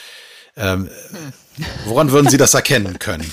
Ähm, 0.56 0.88
woran 1.86 2.12
würden 2.12 2.28
Sie 2.28 2.36
das 2.36 2.54
erkennen 2.54 2.98
können? 2.98 3.30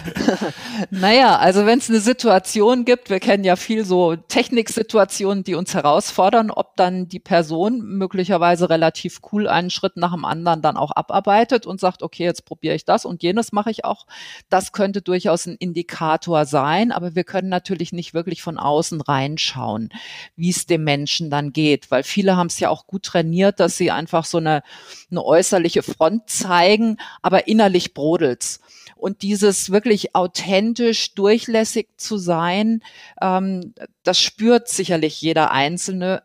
naja, 0.90 1.36
also 1.36 1.66
wenn 1.66 1.78
es 1.78 1.88
eine 1.88 2.00
Situation 2.00 2.84
gibt, 2.84 3.10
wir 3.10 3.20
kennen 3.20 3.44
ja 3.44 3.56
viel 3.56 3.84
so 3.84 4.16
Techniksituationen, 4.16 5.44
die 5.44 5.54
uns 5.54 5.74
herausfordern, 5.74 6.50
ob 6.50 6.76
dann 6.76 7.08
die 7.08 7.20
Person 7.20 7.82
möglicherweise 7.82 8.70
relativ 8.70 9.20
cool 9.32 9.48
einen 9.48 9.70
Schritt 9.70 9.96
nach 9.96 10.12
dem 10.12 10.24
anderen 10.24 10.62
dann 10.62 10.76
auch 10.76 10.90
abarbeitet 10.90 11.66
und 11.66 11.80
sagt, 11.80 12.02
okay, 12.02 12.24
jetzt 12.24 12.44
probiere 12.44 12.74
ich 12.74 12.84
das 12.84 13.04
und 13.04 13.22
jenes 13.22 13.52
mache 13.52 13.70
ich 13.70 13.84
auch. 13.84 14.06
Das 14.48 14.72
könnte 14.72 15.02
durchaus 15.02 15.46
ein 15.46 15.56
Indikator 15.56 16.46
sein, 16.46 16.92
aber 16.92 17.14
wir 17.14 17.24
können 17.24 17.48
natürlich 17.48 17.92
nicht 17.92 18.14
wirklich 18.14 18.42
von 18.42 18.58
außen 18.58 19.00
reinschauen, 19.00 19.90
wie 20.36 20.50
es 20.50 20.66
dem 20.66 20.84
Menschen 20.84 21.30
dann 21.30 21.52
geht, 21.52 21.90
weil 21.90 22.02
viele 22.02 22.36
haben 22.36 22.48
es 22.48 22.58
ja 22.60 22.68
auch 22.68 22.86
gut 22.86 23.04
trainiert, 23.04 23.60
dass 23.60 23.76
sie 23.76 23.90
einfach 23.90 24.24
so 24.24 24.38
eine, 24.38 24.62
eine 25.10 25.24
äußerliche 25.24 25.82
Front 25.82 26.28
zeigen, 26.30 26.96
aber 27.20 27.46
innerlich 27.48 27.94
brodelt's. 27.94 28.60
Und 28.96 29.22
dieses 29.22 29.70
wirklich 29.70 30.14
authentisch, 30.14 31.14
durchlässig 31.14 31.88
zu 31.96 32.16
sein, 32.16 32.82
ähm, 33.20 33.74
das 34.04 34.20
spürt 34.20 34.68
sicherlich 34.68 35.20
jeder 35.20 35.50
Einzelne 35.50 36.22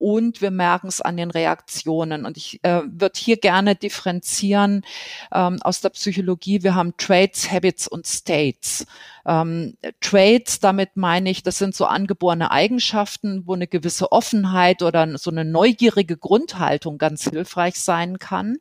und 0.00 0.40
wir 0.40 0.50
merken 0.50 0.88
es 0.88 1.02
an 1.02 1.18
den 1.18 1.30
Reaktionen. 1.30 2.24
Und 2.24 2.38
ich 2.38 2.58
äh, 2.64 2.80
würde 2.86 3.18
hier 3.20 3.36
gerne 3.36 3.76
differenzieren 3.76 4.82
ähm, 5.30 5.58
aus 5.60 5.82
der 5.82 5.90
Psychologie. 5.90 6.62
Wir 6.62 6.74
haben 6.74 6.96
Traits, 6.96 7.52
Habits 7.52 7.86
und 7.86 8.06
States. 8.06 8.86
Ähm, 9.26 9.76
Traits, 10.00 10.58
damit 10.58 10.96
meine 10.96 11.28
ich, 11.30 11.42
das 11.42 11.58
sind 11.58 11.76
so 11.76 11.84
angeborene 11.84 12.50
Eigenschaften, 12.50 13.46
wo 13.46 13.52
eine 13.52 13.66
gewisse 13.66 14.10
Offenheit 14.10 14.82
oder 14.82 15.18
so 15.18 15.30
eine 15.30 15.44
neugierige 15.44 16.16
Grundhaltung 16.16 16.96
ganz 16.96 17.24
hilfreich 17.24 17.74
sein 17.74 18.18
kann. 18.18 18.56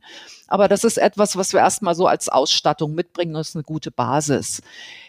Aber 0.50 0.67
das 0.67 0.84
ist 0.84 0.98
etwas, 0.98 1.38
was 1.38 1.53
wir 1.53 1.62
erstmal 1.62 1.96
so 1.96 2.05
als 2.05 2.27
Ausstattung 2.27 2.93
mitbringen. 2.96 3.34
Das 3.34 3.50
ist 3.50 3.55
eine 3.55 3.63
gute 3.63 3.91
Basis. 3.91 4.62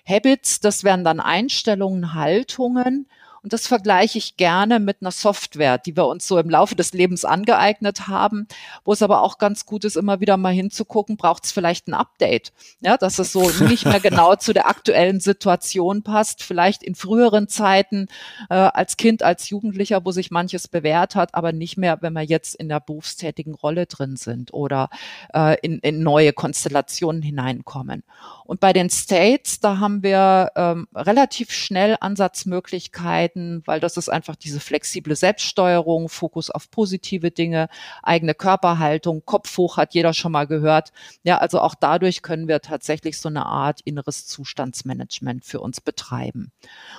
Habits, 0.07 0.61
das 0.61 0.85
wären 0.85 1.03
dann 1.03 1.19
Einstellungen, 1.19 2.15
Haltungen, 2.15 3.09
und 3.43 3.53
das 3.53 3.67
vergleiche 3.67 4.19
ich 4.19 4.37
gerne 4.37 4.81
mit 4.81 4.99
einer 5.01 5.11
Software, 5.11 5.79
die 5.79 5.97
wir 5.97 6.07
uns 6.07 6.27
so 6.27 6.39
im 6.39 6.51
Laufe 6.51 6.75
des 6.75 6.93
Lebens 6.93 7.25
angeeignet 7.25 8.09
haben, 8.09 8.47
wo 8.85 8.93
es 8.93 9.03
aber 9.03 9.23
auch 9.23 9.39
ganz 9.39 9.67
gut 9.67 9.85
ist, 9.85 9.97
immer 9.97 10.21
wieder 10.21 10.37
mal 10.37 10.53
hinzugucken, 10.53 11.17
braucht 11.17 11.45
es 11.45 11.53
vielleicht 11.53 11.89
ein 11.89 11.95
Update, 11.95 12.53
ja, 12.81 12.97
dass 12.97 13.19
es 13.19 13.33
so 13.33 13.51
nicht 13.65 13.87
mehr 13.87 14.01
genau 14.01 14.37
zu 14.37 14.53
der 14.53 14.69
aktuellen 14.69 15.21
Situation 15.21 16.03
passt, 16.03 16.43
vielleicht 16.43 16.83
in 16.83 16.95
früheren 16.95 17.49
Zeiten 17.49 18.09
äh, 18.49 18.55
als 18.55 18.97
Kind, 18.97 19.23
als 19.23 19.49
Jugendlicher, 19.49 20.05
wo 20.05 20.13
sich 20.13 20.31
manches 20.31 20.69
bewährt 20.69 21.15
hat, 21.15 21.35
aber 21.35 21.53
nicht 21.53 21.77
mehr, 21.77 21.99
wenn 22.03 22.13
wir 22.13 22.23
jetzt 22.23 22.55
in 22.57 22.69
der 22.69 22.81
berufstätigen 22.81 23.55
Rolle 23.55 23.87
drin 23.87 24.17
sind 24.17 24.53
oder 24.53 24.91
äh, 25.35 25.57
in, 25.63 25.79
in 25.81 26.03
neue 26.03 26.33
Konstellationen 26.33 27.23
hineinkommen. 27.23 28.05
Und 28.51 28.59
bei 28.59 28.73
den 28.73 28.91
States, 28.91 29.61
da 29.61 29.79
haben 29.79 30.03
wir 30.03 30.51
ähm, 30.57 30.89
relativ 30.93 31.53
schnell 31.53 31.97
Ansatzmöglichkeiten, 32.01 33.63
weil 33.65 33.79
das 33.79 33.97
ist 33.97 34.09
einfach 34.09 34.35
diese 34.35 34.59
flexible 34.59 35.15
Selbststeuerung, 35.15 36.09
Fokus 36.09 36.51
auf 36.51 36.69
positive 36.69 37.31
Dinge, 37.31 37.69
eigene 38.03 38.35
Körperhaltung, 38.35 39.25
Kopf 39.25 39.57
hoch 39.57 39.77
hat 39.77 39.95
jeder 39.95 40.15
schon 40.15 40.33
mal 40.33 40.49
gehört. 40.49 40.91
Ja, 41.23 41.39
also 41.39 41.61
auch 41.61 41.77
dadurch 41.77 42.23
können 42.23 42.49
wir 42.49 42.61
tatsächlich 42.61 43.21
so 43.21 43.29
eine 43.29 43.47
Art 43.47 43.83
inneres 43.83 44.27
Zustandsmanagement 44.27 45.45
für 45.45 45.61
uns 45.61 45.81
betreiben. 45.81 46.51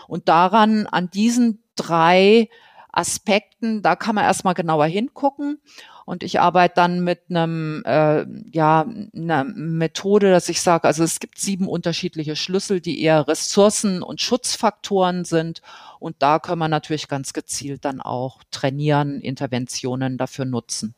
Und 0.08 0.30
daran, 0.30 0.88
an 0.88 1.10
diesen 1.10 1.62
drei 1.76 2.48
Aspekten, 2.92 3.82
da 3.82 3.96
kann 3.96 4.16
man 4.16 4.26
erstmal 4.26 4.54
genauer 4.54 4.86
hingucken. 4.86 5.60
Und 6.06 6.24
ich 6.24 6.40
arbeite 6.40 6.76
dann 6.76 7.04
mit 7.04 7.22
einem, 7.30 7.84
äh, 7.86 8.26
ja, 8.52 8.86
einer 9.16 9.44
Methode, 9.44 10.32
dass 10.32 10.50
ich 10.50 10.62
sage, 10.62 10.88
also 10.88 11.04
es 11.04 11.20
gibt 11.20 11.40
sieben 11.40 11.68
unterschiedliche 11.68 12.36
Schlüssel, 12.36 12.82
die 12.82 13.02
eher 13.02 13.28
Ressourcen 13.28 14.02
und 14.02 14.20
Schutzfaktoren 14.20 15.26
sind. 15.26 15.62
Und 16.00 16.18
da 16.20 16.40
können 16.40 16.60
wir 16.60 16.68
natürlich 16.68 17.08
ganz 17.08 17.34
gezielt 17.34 17.86
dann 17.86 18.02
auch 18.02 18.42
trainieren, 18.52 19.22
Interventionen 19.22 20.18
dafür 20.18 20.46
nutzen. 20.46 20.96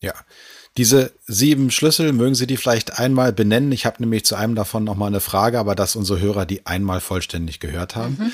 Ja, 0.00 0.12
diese 0.76 1.12
sieben 1.26 1.70
Schlüssel, 1.70 2.12
mögen 2.12 2.34
Sie 2.34 2.46
die 2.46 2.58
vielleicht 2.58 2.98
einmal 2.98 3.32
benennen? 3.32 3.72
Ich 3.72 3.86
habe 3.86 3.96
nämlich 4.00 4.24
zu 4.24 4.36
einem 4.36 4.54
davon 4.54 4.84
nochmal 4.84 5.08
eine 5.08 5.20
Frage, 5.20 5.58
aber 5.58 5.74
dass 5.74 5.96
unsere 5.96 6.20
Hörer 6.20 6.44
die 6.44 6.66
einmal 6.66 7.00
vollständig 7.00 7.60
gehört 7.60 7.96
haben. 7.96 8.16
Mhm. 8.18 8.32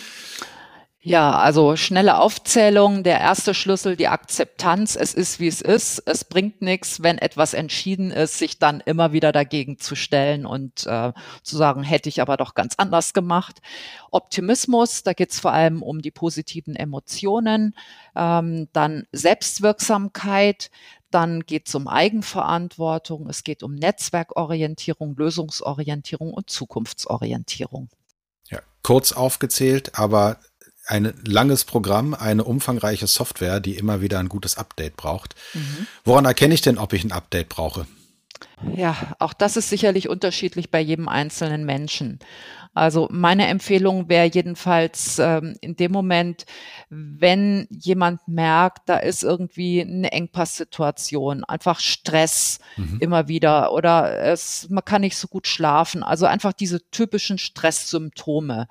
Ja, 1.04 1.32
also 1.32 1.74
schnelle 1.74 2.18
Aufzählung. 2.18 3.02
Der 3.02 3.18
erste 3.18 3.54
Schlüssel, 3.54 3.96
die 3.96 4.06
Akzeptanz. 4.06 4.94
Es 4.94 5.14
ist, 5.14 5.40
wie 5.40 5.48
es 5.48 5.60
ist. 5.60 6.00
Es 6.06 6.24
bringt 6.24 6.62
nichts, 6.62 7.02
wenn 7.02 7.18
etwas 7.18 7.54
entschieden 7.54 8.12
ist, 8.12 8.38
sich 8.38 8.60
dann 8.60 8.80
immer 8.80 9.12
wieder 9.12 9.32
dagegen 9.32 9.80
zu 9.80 9.96
stellen 9.96 10.46
und 10.46 10.86
äh, 10.86 11.12
zu 11.42 11.56
sagen, 11.56 11.82
hätte 11.82 12.08
ich 12.08 12.22
aber 12.22 12.36
doch 12.36 12.54
ganz 12.54 12.74
anders 12.76 13.14
gemacht. 13.14 13.60
Optimismus, 14.12 15.02
da 15.02 15.12
geht 15.12 15.32
es 15.32 15.40
vor 15.40 15.52
allem 15.52 15.82
um 15.82 16.02
die 16.02 16.12
positiven 16.12 16.76
Emotionen. 16.76 17.74
Ähm, 18.14 18.68
dann 18.72 19.08
Selbstwirksamkeit. 19.10 20.70
Dann 21.10 21.40
geht 21.40 21.66
es 21.66 21.74
um 21.74 21.88
Eigenverantwortung. 21.88 23.28
Es 23.28 23.42
geht 23.42 23.64
um 23.64 23.74
Netzwerkorientierung, 23.74 25.16
Lösungsorientierung 25.16 26.32
und 26.32 26.48
Zukunftsorientierung. 26.48 27.88
Ja, 28.50 28.60
kurz 28.84 29.10
aufgezählt, 29.10 29.98
aber 29.98 30.38
ein 30.86 31.14
langes 31.24 31.64
Programm, 31.64 32.14
eine 32.14 32.44
umfangreiche 32.44 33.06
Software, 33.06 33.60
die 33.60 33.76
immer 33.76 34.00
wieder 34.00 34.18
ein 34.18 34.28
gutes 34.28 34.56
Update 34.56 34.96
braucht. 34.96 35.34
Mhm. 35.54 35.86
Woran 36.04 36.24
erkenne 36.24 36.54
ich 36.54 36.60
denn, 36.60 36.78
ob 36.78 36.92
ich 36.92 37.04
ein 37.04 37.12
Update 37.12 37.48
brauche? 37.48 37.86
Ja, 38.74 39.14
auch 39.18 39.32
das 39.32 39.56
ist 39.56 39.68
sicherlich 39.68 40.08
unterschiedlich 40.08 40.70
bei 40.70 40.80
jedem 40.80 41.08
einzelnen 41.08 41.64
Menschen. 41.64 42.18
Also 42.74 43.08
meine 43.10 43.48
Empfehlung 43.48 44.08
wäre 44.08 44.30
jedenfalls 44.32 45.18
ähm, 45.18 45.56
in 45.60 45.76
dem 45.76 45.92
Moment, 45.92 46.46
wenn 46.88 47.66
jemand 47.70 48.26
merkt, 48.26 48.88
da 48.88 48.96
ist 48.96 49.22
irgendwie 49.22 49.82
eine 49.82 50.10
Engpasssituation, 50.10 51.44
einfach 51.44 51.80
Stress 51.80 52.60
mhm. 52.76 52.98
immer 53.00 53.28
wieder 53.28 53.72
oder 53.72 54.18
es, 54.20 54.68
man 54.70 54.84
kann 54.84 55.02
nicht 55.02 55.18
so 55.18 55.28
gut 55.28 55.46
schlafen, 55.46 56.02
also 56.02 56.24
einfach 56.24 56.54
diese 56.54 56.88
typischen 56.90 57.36
Stresssymptome 57.36 58.68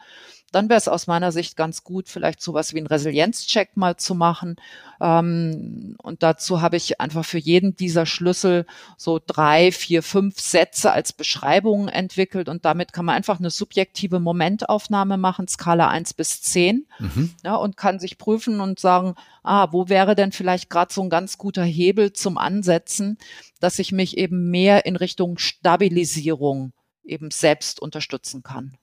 dann 0.52 0.70
wäre 0.70 0.78
es 0.78 0.88
aus 0.88 1.08
meiner 1.08 1.32
Sicht 1.32 1.56
ganz 1.56 1.84
gut, 1.84 2.10
vielleicht 2.10 2.42
sowas 2.42 2.74
wie 2.74 2.78
einen 2.78 2.88
Resilienzcheck 2.88 3.78
mal 3.78 3.96
zu 3.96 4.16
machen. 4.16 4.58
Ähm, 5.00 5.96
und 6.02 6.24
dazu 6.24 6.62
habe 6.62 6.78
ich 6.78 7.00
einfach 7.00 7.26
für 7.26 7.38
jeden 7.38 7.76
dieser 7.76 8.06
Schlüssel 8.06 8.66
so 8.98 9.20
drei, 9.26 9.72
vier, 9.72 10.04
fünf 10.04 10.40
Sätze 10.40 10.92
als 10.92 11.14
Beschreibungen 11.14 11.88
entwickelt. 11.88 12.50
Und 12.50 12.66
damit 12.66 12.92
kann 12.94 13.06
man 13.06 13.16
einfach 13.16 13.40
eine 13.40 13.50
subjektive 13.50 14.20
Momentaufnahme 14.20 15.18
machen, 15.18 15.48
Skala 15.48 15.88
eins 15.90 16.14
bis 16.14 16.42
zehn, 16.42 16.86
mhm. 17.00 17.34
ja, 17.44 17.56
und 17.56 17.78
kann 17.78 18.00
sich 18.00 18.18
prüfen 18.18 18.60
und 18.60 18.80
sagen, 18.80 19.16
ah, 19.44 19.70
wo 19.72 19.90
wäre 19.90 20.16
denn 20.16 20.32
vielleicht 20.32 20.70
gerade 20.70 20.94
so 20.94 21.02
ein 21.02 21.10
ganz 21.10 21.38
guter 21.38 21.64
Hebel 21.64 22.14
zum 22.14 22.38
Ansetzen, 22.38 23.18
dass 23.60 23.80
ich 23.80 23.92
mich 23.92 24.18
eben 24.18 24.50
mehr 24.50 24.86
in 24.86 24.96
Richtung 24.96 25.38
Stabilisierung 25.38 26.74
eben 27.04 27.32
selbst 27.32 27.82
unterstützen 27.82 28.44
kann. 28.44 28.78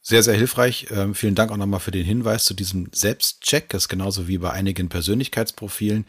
Sehr, 0.00 0.22
sehr 0.22 0.34
hilfreich. 0.34 0.86
Ähm, 0.90 1.14
vielen 1.14 1.34
Dank 1.34 1.50
auch 1.50 1.56
nochmal 1.56 1.80
für 1.80 1.90
den 1.90 2.04
Hinweis 2.04 2.44
zu 2.44 2.54
diesem 2.54 2.88
Selbstcheck. 2.92 3.68
Das 3.68 3.84
ist 3.84 3.88
genauso 3.88 4.26
wie 4.26 4.38
bei 4.38 4.50
einigen 4.50 4.88
Persönlichkeitsprofilen, 4.88 6.06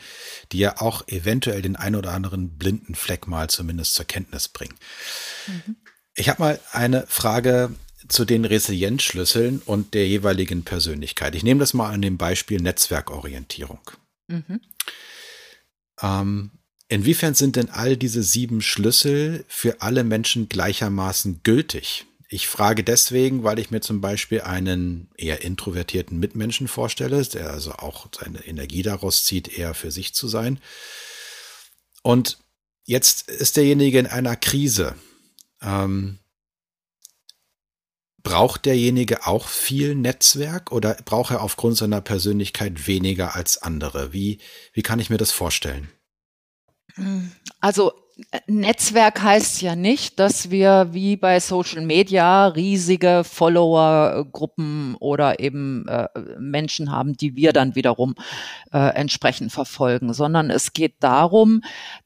die 0.51 0.59
ja 0.59 0.79
auch 0.79 1.07
eventuell 1.07 1.61
den 1.61 1.75
ein 1.75 1.95
oder 1.95 2.13
anderen 2.13 2.57
blinden 2.57 2.95
Fleck 2.95 3.27
mal 3.27 3.49
zumindest 3.49 3.95
zur 3.95 4.05
Kenntnis 4.05 4.47
bringen. 4.47 4.75
Mhm. 5.47 5.75
Ich 6.15 6.29
habe 6.29 6.41
mal 6.41 6.59
eine 6.71 7.05
Frage 7.07 7.75
zu 8.07 8.25
den 8.25 8.45
Resilienzschlüsseln 8.45 9.61
und 9.65 9.93
der 9.93 10.07
jeweiligen 10.07 10.63
Persönlichkeit. 10.63 11.35
Ich 11.35 11.43
nehme 11.43 11.59
das 11.59 11.73
mal 11.73 11.89
an 11.89 12.01
dem 12.01 12.17
Beispiel 12.17 12.61
Netzwerkorientierung. 12.61 13.81
Mhm. 14.27 14.61
Ähm, 16.01 16.51
inwiefern 16.87 17.33
sind 17.35 17.55
denn 17.55 17.69
all 17.69 17.97
diese 17.97 18.23
sieben 18.23 18.61
Schlüssel 18.61 19.43
für 19.47 19.81
alle 19.81 20.03
Menschen 20.03 20.47
gleichermaßen 20.47 21.41
gültig? 21.43 22.05
Ich 22.31 22.47
frage 22.47 22.83
deswegen, 22.83 23.43
weil 23.43 23.57
ich 23.57 23.71
mir 23.71 23.81
zum 23.81 24.01
Beispiel 24.01 24.41
einen 24.41 25.09
eher 25.17 25.41
introvertierten 25.41 26.19
Mitmenschen 26.19 26.67
vorstelle, 26.67 27.23
der 27.25 27.49
also 27.49 27.71
auch 27.73 28.07
seine 28.15 28.45
Energie 28.45 28.83
daraus 28.83 29.25
zieht, 29.25 29.57
eher 29.57 29.73
für 29.73 29.89
sich 29.89 30.13
zu 30.13 30.27
sein. 30.27 30.59
Und 32.03 32.37
jetzt 32.85 33.29
ist 33.31 33.57
derjenige 33.57 33.97
in 33.97 34.05
einer 34.05 34.35
Krise. 34.35 34.95
Ähm, 35.59 36.19
braucht 38.21 38.65
derjenige 38.65 39.25
auch 39.25 39.47
viel 39.47 39.95
Netzwerk 39.95 40.71
oder 40.71 40.93
braucht 41.05 41.31
er 41.31 41.41
aufgrund 41.41 41.77
seiner 41.77 42.01
Persönlichkeit 42.01 42.85
weniger 42.85 43.35
als 43.35 43.57
andere? 43.57 44.13
Wie, 44.13 44.39
wie 44.73 44.83
kann 44.83 44.99
ich 44.99 45.09
mir 45.09 45.17
das 45.17 45.31
vorstellen? 45.31 45.89
Also 47.59 47.93
Netzwerk 48.47 49.21
heißt 49.21 49.61
ja 49.61 49.75
nicht, 49.75 50.19
dass 50.19 50.49
wir 50.49 50.89
wie 50.91 51.15
bei 51.15 51.39
Social 51.39 51.81
Media 51.81 52.47
riesige 52.47 53.23
Follower-Gruppen 53.23 54.95
oder 54.99 55.39
eben 55.39 55.87
äh, 55.87 56.07
Menschen 56.37 56.91
haben, 56.91 57.13
die 57.13 57.35
wir 57.35 57.53
dann 57.53 57.75
wiederum 57.75 58.15
äh, 58.73 58.77
entsprechend 58.95 59.51
verfolgen, 59.51 60.13
sondern 60.13 60.49
es 60.49 60.73
geht 60.73 60.95
darum, 61.01 61.61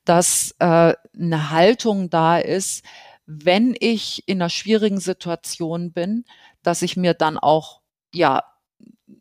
dass 0.06 0.56
äh, 0.60 0.94
eine 1.18 1.50
Haltung 1.52 2.10
da 2.10 2.38
ist, 2.38 2.84
wenn 3.26 3.76
ich 3.80 4.24
in 4.28 4.42
einer 4.42 4.50
schwierigen 4.50 5.00
Situation 5.00 5.92
bin, 5.92 6.26
dass 6.62 6.82
ich 6.82 6.98
mir 6.98 7.14
dann 7.14 7.38
auch 7.38 7.82
ja 8.12 8.44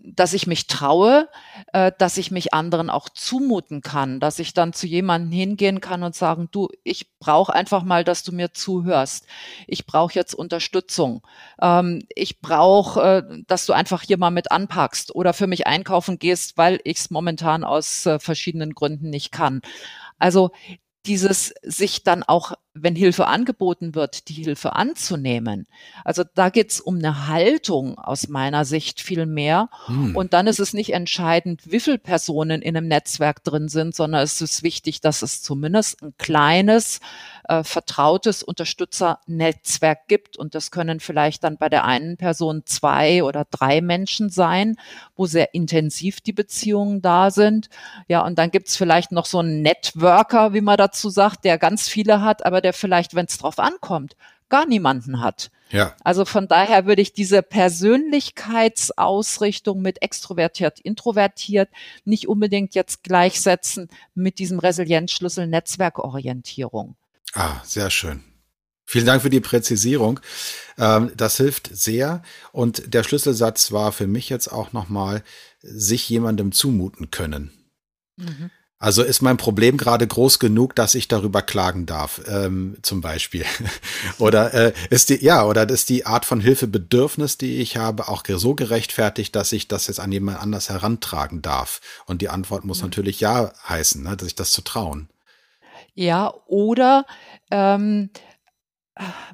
dass 0.05 0.35
ich 0.35 0.47
mich 0.47 0.67
traue, 0.67 1.29
äh, 1.73 1.93
dass 1.97 2.19
ich 2.19 2.31
mich 2.31 2.53
anderen 2.53 2.91
auch 2.91 3.09
zumuten 3.09 3.83
kann, 3.83 4.19
dass 4.21 4.39
ich 4.39 4.53
dann 4.53 4.73
zu 4.73 4.87
jemandem 4.87 5.31
hingehen 5.31 5.81
kann 5.81 6.03
und 6.03 6.15
sagen, 6.15 6.49
du, 6.51 6.69
ich 6.83 7.17
brauche 7.19 7.55
einfach 7.55 7.85
mal, 7.85 8.03
dass 8.03 8.25
du 8.25 8.33
mir 8.33 8.53
zuhörst. 8.53 9.27
Ich 9.67 9.87
brauche 9.87 10.15
jetzt 10.15 10.35
Unterstützung. 10.35 11.23
Ähm, 11.61 12.03
ich 12.15 12.41
brauche, 12.41 13.01
äh, 13.01 13.43
dass 13.47 13.67
du 13.67 13.73
einfach 13.73 14.03
hier 14.03 14.19
mal 14.19 14.31
mit 14.31 14.51
anpackst 14.51 15.15
oder 15.15 15.33
für 15.33 15.47
mich 15.47 15.67
einkaufen 15.67 16.19
gehst, 16.19 16.57
weil 16.57 16.81
ich 16.85 16.99
es 16.99 17.11
momentan 17.11 17.63
aus 17.63 18.07
äh, 18.07 18.19
verschiedenen 18.19 18.75
Gründen 18.75 19.11
nicht 19.11 19.31
kann. 19.31 19.63
Also 20.19 20.51
dieses 21.07 21.55
sich 21.63 22.05
dann 22.05 22.23
auch, 22.23 22.53
wenn 22.75 22.97
Hilfe 22.97 23.26
angeboten 23.26 23.95
wird, 23.95 24.29
die 24.29 24.33
Hilfe 24.33 24.75
anzunehmen. 24.75 25.67
Also 26.05 26.25
da 26.35 26.49
geht's 26.49 26.81
um 26.81 26.97
eine 26.97 27.29
Haltung 27.29 27.99
aus 27.99 28.29
meiner 28.29 28.64
Sicht 28.64 29.00
viel 29.00 29.26
mehr. 29.26 29.69
Hm. 29.87 30.17
Und 30.17 30.33
dann 30.33 30.47
ist 30.47 30.59
es 30.59 30.73
nicht 30.73 30.95
entscheidend, 30.95 31.71
wie 31.71 31.81
viele 31.81 31.99
Personen 31.99 32.62
in 32.62 32.75
einem 32.75 32.88
Netzwerk 32.88 33.45
drin 33.45 33.69
sind, 33.69 33.95
sondern 33.95 34.23
es 34.23 34.41
ist 34.41 34.62
wichtig, 34.62 35.02
dass 35.02 35.21
es 35.21 35.43
zumindest 35.43 36.02
ein 36.02 36.14
kleines, 36.17 37.00
äh, 37.47 37.62
vertrautes 37.62 38.43
Unterstützernetzwerk 38.43 40.09
gibt. 40.09 40.38
Und 40.38 40.55
das 40.55 40.71
können 40.71 41.00
vielleicht 41.00 41.45
dann 41.45 41.59
bei 41.59 41.69
der 41.69 41.85
einen 41.85 42.17
Person 42.17 42.62
zwei 42.64 43.23
oder 43.23 43.45
drei 43.50 43.83
Menschen 43.83 44.31
sein, 44.31 44.76
wo 45.14 45.26
sehr 45.26 45.52
intensiv 45.52 46.23
die 46.23 46.33
Beziehungen 46.33 47.02
da 47.02 47.31
sind. 47.31 47.69
Ja, 48.09 48.25
und 48.25 48.38
dann 48.38 48.50
gibt's 48.50 48.76
vielleicht 48.76 49.12
noch 49.12 49.26
so 49.26 49.41
einen 49.41 49.61
Networker, 49.61 50.55
wie 50.55 50.62
man 50.62 50.79
dazu 50.79 51.11
sagt, 51.11 51.45
der 51.45 51.59
ganz 51.59 51.88
viele 51.88 52.23
hat, 52.23 52.47
aber 52.47 52.62
der 52.62 52.73
vielleicht, 52.73 53.14
wenn 53.14 53.26
es 53.26 53.37
drauf 53.38 53.59
ankommt, 53.59 54.16
gar 54.49 54.64
niemanden 54.66 55.21
hat. 55.21 55.50
Ja. 55.71 55.97
Also 56.04 56.25
von 56.25 56.47
daher 56.47 56.87
würde 56.87 57.02
ich 57.02 57.14
diese 57.14 57.42
Persönlichkeitsausrichtung 57.42 59.81
mit 59.81 60.02
extrovertiert, 60.02 60.78
introvertiert 60.81 61.71
nicht 62.04 62.28
unbedingt 62.28 62.75
jetzt 62.75 63.02
gleichsetzen 63.02 63.88
mit 64.14 64.38
diesem 64.38 64.59
Resilienzschlüssel 64.59 65.47
Netzwerkorientierung. 65.47 66.97
Ah, 67.33 67.62
sehr 67.64 67.88
schön. 67.90 68.23
Vielen 68.85 69.07
Dank 69.07 69.23
für 69.23 69.31
die 69.31 69.40
Präzisierung. 69.40 70.21
Ähm, 70.76 71.12
das 71.16 71.38
hilft 71.38 71.71
sehr. 71.73 72.21
Und 72.52 72.92
der 72.92 73.04
Schlüsselsatz 73.04 73.73
war 73.73 73.92
für 73.92 74.07
mich 74.07 74.28
jetzt 74.28 74.49
auch 74.49 74.75
nochmal, 74.75 75.23
sich 75.62 76.07
jemandem 76.11 76.52
zumuten 76.52 77.11
können. 77.11 77.52
Mhm. 78.16 78.50
Also 78.83 79.05
ist 79.05 79.23
mein 79.23 79.37
Problem 79.37 79.77
gerade 79.77 80.05
groß 80.05 80.41
genug, 80.41 80.75
dass 80.75 80.97
ich 80.97 81.07
darüber 81.07 81.41
klagen 81.41 81.87
darf, 81.87 82.21
ähm, 82.27 82.77
zum 82.83 83.01
Beispiel. 83.01 83.45
oder 84.19 84.53
äh, 84.55 84.73
ist 84.91 85.09
die, 85.09 85.25
ja, 85.25 85.45
oder 85.47 85.71
ist 85.71 85.89
die 85.89 86.05
Art 86.05 86.25
von 86.25 86.41
Hilfebedürfnis, 86.41 87.39
die 87.39 87.59
ich 87.59 87.77
habe, 87.77 88.09
auch 88.09 88.25
so 88.29 88.57
gerechtfertigt, 88.57 89.37
dass 89.37 89.53
ich 89.53 89.69
das 89.69 89.87
jetzt 89.87 90.01
an 90.01 90.11
jemand 90.11 90.43
anders 90.43 90.69
herantragen 90.69 91.43
darf? 91.43 91.81
Und 92.07 92.23
die 92.23 92.29
Antwort 92.29 92.65
muss 92.65 92.79
mhm. 92.79 92.87
natürlich 92.87 93.21
ja 93.21 93.53
heißen, 93.69 94.03
ne, 94.03 94.17
dass 94.17 94.27
ich 94.27 94.35
das 94.35 94.51
zu 94.51 94.62
trauen. 94.62 95.09
Ja, 95.95 96.35
oder 96.49 97.07
ähm, 97.53 98.11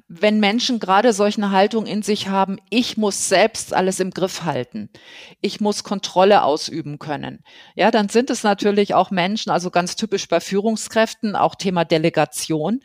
wenn 0.06 0.38
Menschen 0.38 0.78
gerade 0.78 1.12
solche 1.12 1.42
eine 1.42 1.50
Haltung 1.50 1.86
in 1.86 2.02
sich 2.02 2.28
haben, 2.28 2.58
ich 2.70 2.96
muss 2.96 3.28
selbst 3.28 3.74
alles 3.74 3.98
im 3.98 4.10
Griff 4.10 4.44
halten, 4.44 4.88
ich 5.40 5.60
muss 5.60 5.82
Kontrolle 5.82 6.44
ausüben 6.44 6.98
können, 6.98 7.42
ja, 7.74 7.90
dann 7.90 8.08
sind 8.08 8.30
es 8.30 8.44
natürlich 8.44 8.94
auch 8.94 9.10
Menschen, 9.10 9.50
also 9.50 9.70
ganz 9.70 9.96
typisch 9.96 10.28
bei 10.28 10.40
Führungskräften, 10.40 11.34
auch 11.34 11.56
Thema 11.56 11.84
Delegation, 11.84 12.80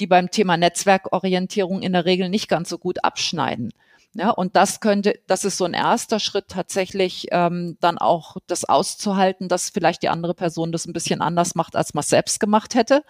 die 0.00 0.06
beim 0.06 0.30
Thema 0.30 0.56
Netzwerkorientierung 0.56 1.80
in 1.80 1.92
der 1.94 2.04
Regel 2.04 2.28
nicht 2.28 2.48
ganz 2.48 2.68
so 2.68 2.78
gut 2.78 3.04
abschneiden. 3.04 3.72
Ja, 4.18 4.30
und 4.30 4.56
das 4.56 4.80
könnte, 4.80 5.20
das 5.28 5.44
ist 5.44 5.58
so 5.58 5.64
ein 5.64 5.74
erster 5.74 6.18
Schritt 6.18 6.48
tatsächlich 6.48 7.28
ähm, 7.30 7.76
dann 7.78 7.98
auch 7.98 8.36
das 8.48 8.64
auszuhalten, 8.64 9.48
dass 9.48 9.70
vielleicht 9.70 10.02
die 10.02 10.08
andere 10.08 10.34
Person 10.34 10.72
das 10.72 10.86
ein 10.86 10.92
bisschen 10.92 11.20
anders 11.20 11.54
macht, 11.54 11.76
als 11.76 11.94
man 11.94 12.00
es 12.00 12.08
selbst 12.08 12.40
gemacht 12.40 12.74
hätte. 12.74 13.04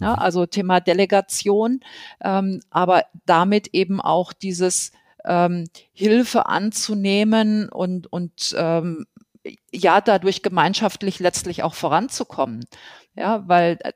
Ja, 0.00 0.12
mhm. 0.12 0.18
also 0.18 0.44
Thema 0.44 0.80
Delegation, 0.80 1.80
ähm, 2.22 2.60
aber 2.68 3.04
damit 3.24 3.68
eben 3.72 4.02
auch 4.02 4.34
dieses 4.34 4.92
ähm, 5.24 5.64
Hilfe 5.92 6.44
anzunehmen 6.44 7.70
und, 7.70 8.12
und 8.12 8.54
ähm, 8.54 9.06
ja, 9.72 10.00
dadurch 10.00 10.42
gemeinschaftlich 10.42 11.18
letztlich 11.18 11.62
auch 11.62 11.74
voranzukommen. 11.74 12.64
Ja, 13.16 13.42
weil 13.48 13.78
äh, 13.80 13.92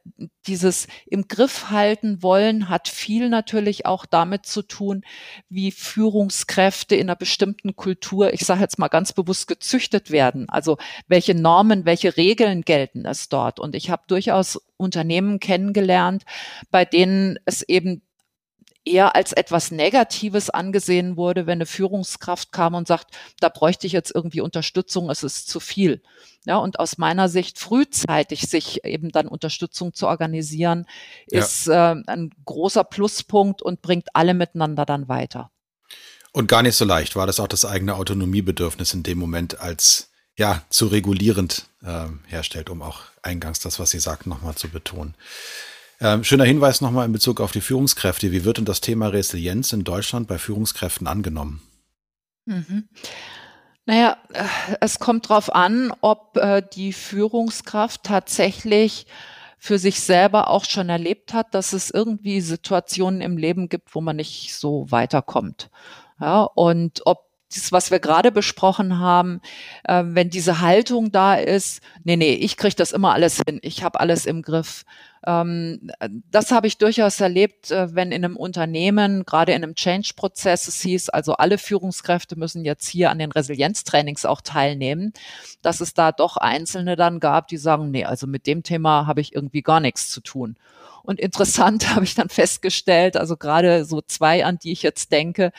dieses 0.46 0.88
im 1.06 1.28
Griff 1.28 1.70
halten 1.70 2.22
wollen 2.22 2.68
hat 2.68 2.88
viel 2.88 3.28
natürlich 3.28 3.86
auch 3.86 4.06
damit 4.06 4.44
zu 4.44 4.62
tun, 4.62 5.02
wie 5.48 5.70
Führungskräfte 5.70 6.96
in 6.96 7.08
einer 7.08 7.16
bestimmten 7.16 7.76
Kultur, 7.76 8.32
ich 8.34 8.44
sage 8.44 8.60
jetzt 8.62 8.78
mal 8.78 8.88
ganz 8.88 9.12
bewusst, 9.12 9.46
gezüchtet 9.46 10.10
werden. 10.10 10.48
Also 10.48 10.78
welche 11.06 11.34
Normen, 11.34 11.84
welche 11.84 12.16
Regeln 12.16 12.62
gelten 12.62 13.06
es 13.06 13.28
dort? 13.28 13.60
Und 13.60 13.74
ich 13.76 13.88
habe 13.88 14.02
durchaus 14.08 14.60
Unternehmen 14.76 15.38
kennengelernt, 15.38 16.24
bei 16.70 16.84
denen 16.84 17.38
es 17.44 17.62
eben 17.62 18.02
eher 18.84 19.14
als 19.16 19.32
etwas 19.32 19.70
Negatives 19.70 20.50
angesehen 20.50 21.16
wurde, 21.16 21.46
wenn 21.46 21.58
eine 21.58 21.66
Führungskraft 21.66 22.52
kam 22.52 22.74
und 22.74 22.86
sagt, 22.86 23.16
da 23.40 23.48
bräuchte 23.48 23.86
ich 23.86 23.92
jetzt 23.92 24.14
irgendwie 24.14 24.40
Unterstützung, 24.40 25.10
es 25.10 25.22
ist 25.22 25.48
zu 25.48 25.60
viel. 25.60 26.02
Ja, 26.44 26.58
und 26.58 26.78
aus 26.78 26.98
meiner 26.98 27.28
Sicht 27.28 27.58
frühzeitig 27.58 28.42
sich 28.42 28.84
eben 28.84 29.10
dann 29.10 29.26
Unterstützung 29.26 29.94
zu 29.94 30.06
organisieren, 30.06 30.86
ja. 31.30 31.40
ist 31.40 31.68
äh, 31.68 31.94
ein 32.06 32.30
großer 32.44 32.84
Pluspunkt 32.84 33.62
und 33.62 33.80
bringt 33.80 34.08
alle 34.12 34.34
miteinander 34.34 34.84
dann 34.84 35.08
weiter. 35.08 35.50
Und 36.32 36.48
gar 36.48 36.62
nicht 36.62 36.76
so 36.76 36.84
leicht 36.84 37.16
war 37.16 37.26
das 37.26 37.40
auch 37.40 37.48
das 37.48 37.64
eigene 37.64 37.94
Autonomiebedürfnis 37.94 38.92
in 38.92 39.02
dem 39.02 39.18
Moment 39.18 39.60
als 39.60 40.10
ja 40.36 40.62
zu 40.68 40.88
regulierend 40.88 41.66
äh, 41.82 42.06
herstellt, 42.26 42.68
um 42.68 42.82
auch 42.82 43.02
eingangs 43.22 43.60
das, 43.60 43.78
was 43.78 43.90
Sie 43.90 44.00
sagten, 44.00 44.30
nochmal 44.30 44.56
zu 44.56 44.68
betonen. 44.68 45.14
Ähm, 46.04 46.22
schöner 46.22 46.44
Hinweis 46.44 46.82
nochmal 46.82 47.06
in 47.06 47.12
Bezug 47.12 47.40
auf 47.40 47.52
die 47.52 47.62
Führungskräfte. 47.62 48.30
Wie 48.30 48.44
wird 48.44 48.58
denn 48.58 48.66
das 48.66 48.82
Thema 48.82 49.08
Resilienz 49.08 49.72
in 49.72 49.84
Deutschland 49.84 50.28
bei 50.28 50.36
Führungskräften 50.36 51.06
angenommen? 51.06 51.62
Mhm. 52.44 52.90
Naja, 53.86 54.18
äh, 54.34 54.44
es 54.82 54.98
kommt 54.98 55.30
darauf 55.30 55.54
an, 55.54 55.94
ob 56.02 56.36
äh, 56.36 56.62
die 56.74 56.92
Führungskraft 56.92 58.02
tatsächlich 58.02 59.06
für 59.56 59.78
sich 59.78 60.00
selber 60.00 60.48
auch 60.48 60.66
schon 60.66 60.90
erlebt 60.90 61.32
hat, 61.32 61.54
dass 61.54 61.72
es 61.72 61.90
irgendwie 61.90 62.42
Situationen 62.42 63.22
im 63.22 63.38
Leben 63.38 63.70
gibt, 63.70 63.94
wo 63.94 64.02
man 64.02 64.16
nicht 64.16 64.54
so 64.54 64.84
weiterkommt. 64.90 65.70
Ja, 66.20 66.42
und 66.42 67.00
ob 67.06 67.30
das, 67.54 67.72
was 67.72 67.90
wir 67.90 68.00
gerade 68.00 68.32
besprochen 68.32 68.98
haben, 68.98 69.40
äh, 69.84 70.02
wenn 70.06 70.30
diese 70.30 70.60
Haltung 70.60 71.12
da 71.12 71.34
ist, 71.34 71.80
nee, 72.04 72.16
nee, 72.16 72.34
ich 72.34 72.56
kriege 72.56 72.74
das 72.74 72.92
immer 72.92 73.12
alles 73.12 73.40
hin, 73.46 73.58
ich 73.62 73.82
habe 73.82 74.00
alles 74.00 74.26
im 74.26 74.42
Griff. 74.42 74.84
Ähm, 75.26 75.90
das 76.30 76.50
habe 76.50 76.66
ich 76.66 76.76
durchaus 76.76 77.20
erlebt, 77.20 77.70
äh, 77.70 77.94
wenn 77.94 78.12
in 78.12 78.24
einem 78.24 78.36
Unternehmen, 78.36 79.24
gerade 79.24 79.52
in 79.52 79.62
einem 79.62 79.74
Change-Prozess, 79.74 80.68
es 80.68 80.80
hieß, 80.82 81.08
also 81.08 81.34
alle 81.34 81.56
Führungskräfte 81.56 82.36
müssen 82.36 82.64
jetzt 82.64 82.86
hier 82.86 83.10
an 83.10 83.18
den 83.18 83.32
Resilienztrainings 83.32 84.26
auch 84.26 84.42
teilnehmen, 84.42 85.12
dass 85.62 85.80
es 85.80 85.94
da 85.94 86.12
doch 86.12 86.36
Einzelne 86.36 86.96
dann 86.96 87.20
gab, 87.20 87.48
die 87.48 87.56
sagen, 87.56 87.90
nee, 87.90 88.04
also 88.04 88.26
mit 88.26 88.46
dem 88.46 88.62
Thema 88.62 89.06
habe 89.06 89.22
ich 89.22 89.34
irgendwie 89.34 89.62
gar 89.62 89.80
nichts 89.80 90.10
zu 90.10 90.20
tun. 90.20 90.56
Und 91.04 91.20
interessant 91.20 91.88
habe 91.94 92.04
ich 92.04 92.14
dann 92.14 92.28
festgestellt, 92.28 93.16
also 93.16 93.36
gerade 93.36 93.84
so 93.84 94.00
zwei, 94.00 94.44
an 94.44 94.58
die 94.58 94.72
ich 94.72 94.82
jetzt 94.82 95.12
denke, 95.12 95.52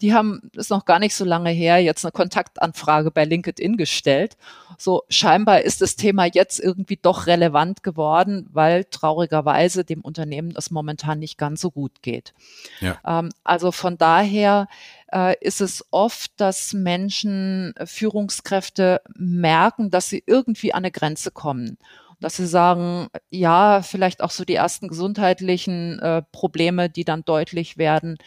die 0.00 0.14
haben, 0.14 0.50
ist 0.54 0.70
noch 0.70 0.86
gar 0.86 0.98
nicht 0.98 1.14
so 1.14 1.24
lange 1.24 1.50
her, 1.50 1.78
jetzt 1.78 2.04
eine 2.04 2.12
Kontaktanfrage 2.12 3.10
bei 3.10 3.24
LinkedIn 3.24 3.76
gestellt. 3.76 4.36
So 4.78 5.02
scheinbar 5.10 5.60
ist 5.60 5.82
das 5.82 5.96
Thema 5.96 6.24
jetzt 6.24 6.58
irgendwie 6.58 6.98
doch 7.00 7.26
relevant 7.26 7.82
geworden, 7.82 8.48
weil 8.52 8.84
traurigerweise 8.84 9.84
dem 9.84 10.00
Unternehmen 10.00 10.54
es 10.56 10.70
momentan 10.70 11.18
nicht 11.18 11.36
ganz 11.36 11.60
so 11.60 11.70
gut 11.70 12.02
geht. 12.02 12.32
Ja. 12.80 12.98
Ähm, 13.06 13.30
also 13.44 13.72
von 13.72 13.98
daher 13.98 14.68
äh, 15.12 15.36
ist 15.40 15.60
es 15.60 15.84
oft, 15.90 16.32
dass 16.38 16.72
Menschen, 16.72 17.74
Führungskräfte 17.84 19.02
merken, 19.14 19.90
dass 19.90 20.08
sie 20.08 20.22
irgendwie 20.24 20.72
an 20.72 20.80
eine 20.80 20.90
Grenze 20.90 21.30
kommen 21.30 21.76
dass 22.20 22.36
sie 22.36 22.46
sagen, 22.46 23.08
ja, 23.30 23.82
vielleicht 23.82 24.22
auch 24.22 24.30
so 24.30 24.44
die 24.44 24.54
ersten 24.54 24.88
gesundheitlichen 24.88 25.98
äh, 25.98 26.22
Probleme, 26.32 26.90
die 26.90 27.04
dann 27.04 27.24
deutlich 27.24 27.78
werden, 27.78 28.18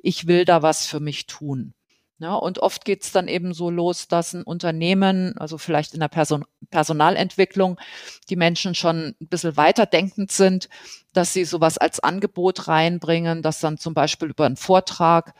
ich 0.00 0.26
will 0.26 0.44
da 0.44 0.62
was 0.62 0.86
für 0.86 1.00
mich 1.00 1.26
tun. 1.26 1.74
Ja, 2.22 2.34
und 2.34 2.60
oft 2.60 2.84
geht 2.84 3.02
es 3.02 3.10
dann 3.10 3.26
eben 3.26 3.52
so 3.52 3.68
los, 3.68 4.06
dass 4.06 4.32
ein 4.32 4.44
Unternehmen, 4.44 5.36
also 5.38 5.58
vielleicht 5.58 5.92
in 5.92 5.98
der 5.98 6.06
Person 6.06 6.44
Personalentwicklung, 6.70 7.80
die 8.30 8.36
Menschen 8.36 8.76
schon 8.76 9.16
ein 9.20 9.26
bisschen 9.26 9.56
weiterdenkend 9.56 10.30
sind, 10.30 10.68
dass 11.12 11.32
sie 11.32 11.44
sowas 11.44 11.78
als 11.78 11.98
Angebot 11.98 12.68
reinbringen, 12.68 13.42
dass 13.42 13.58
dann 13.58 13.76
zum 13.76 13.92
Beispiel 13.92 14.30
über 14.30 14.46
einen 14.46 14.56
Vortrag 14.56 15.34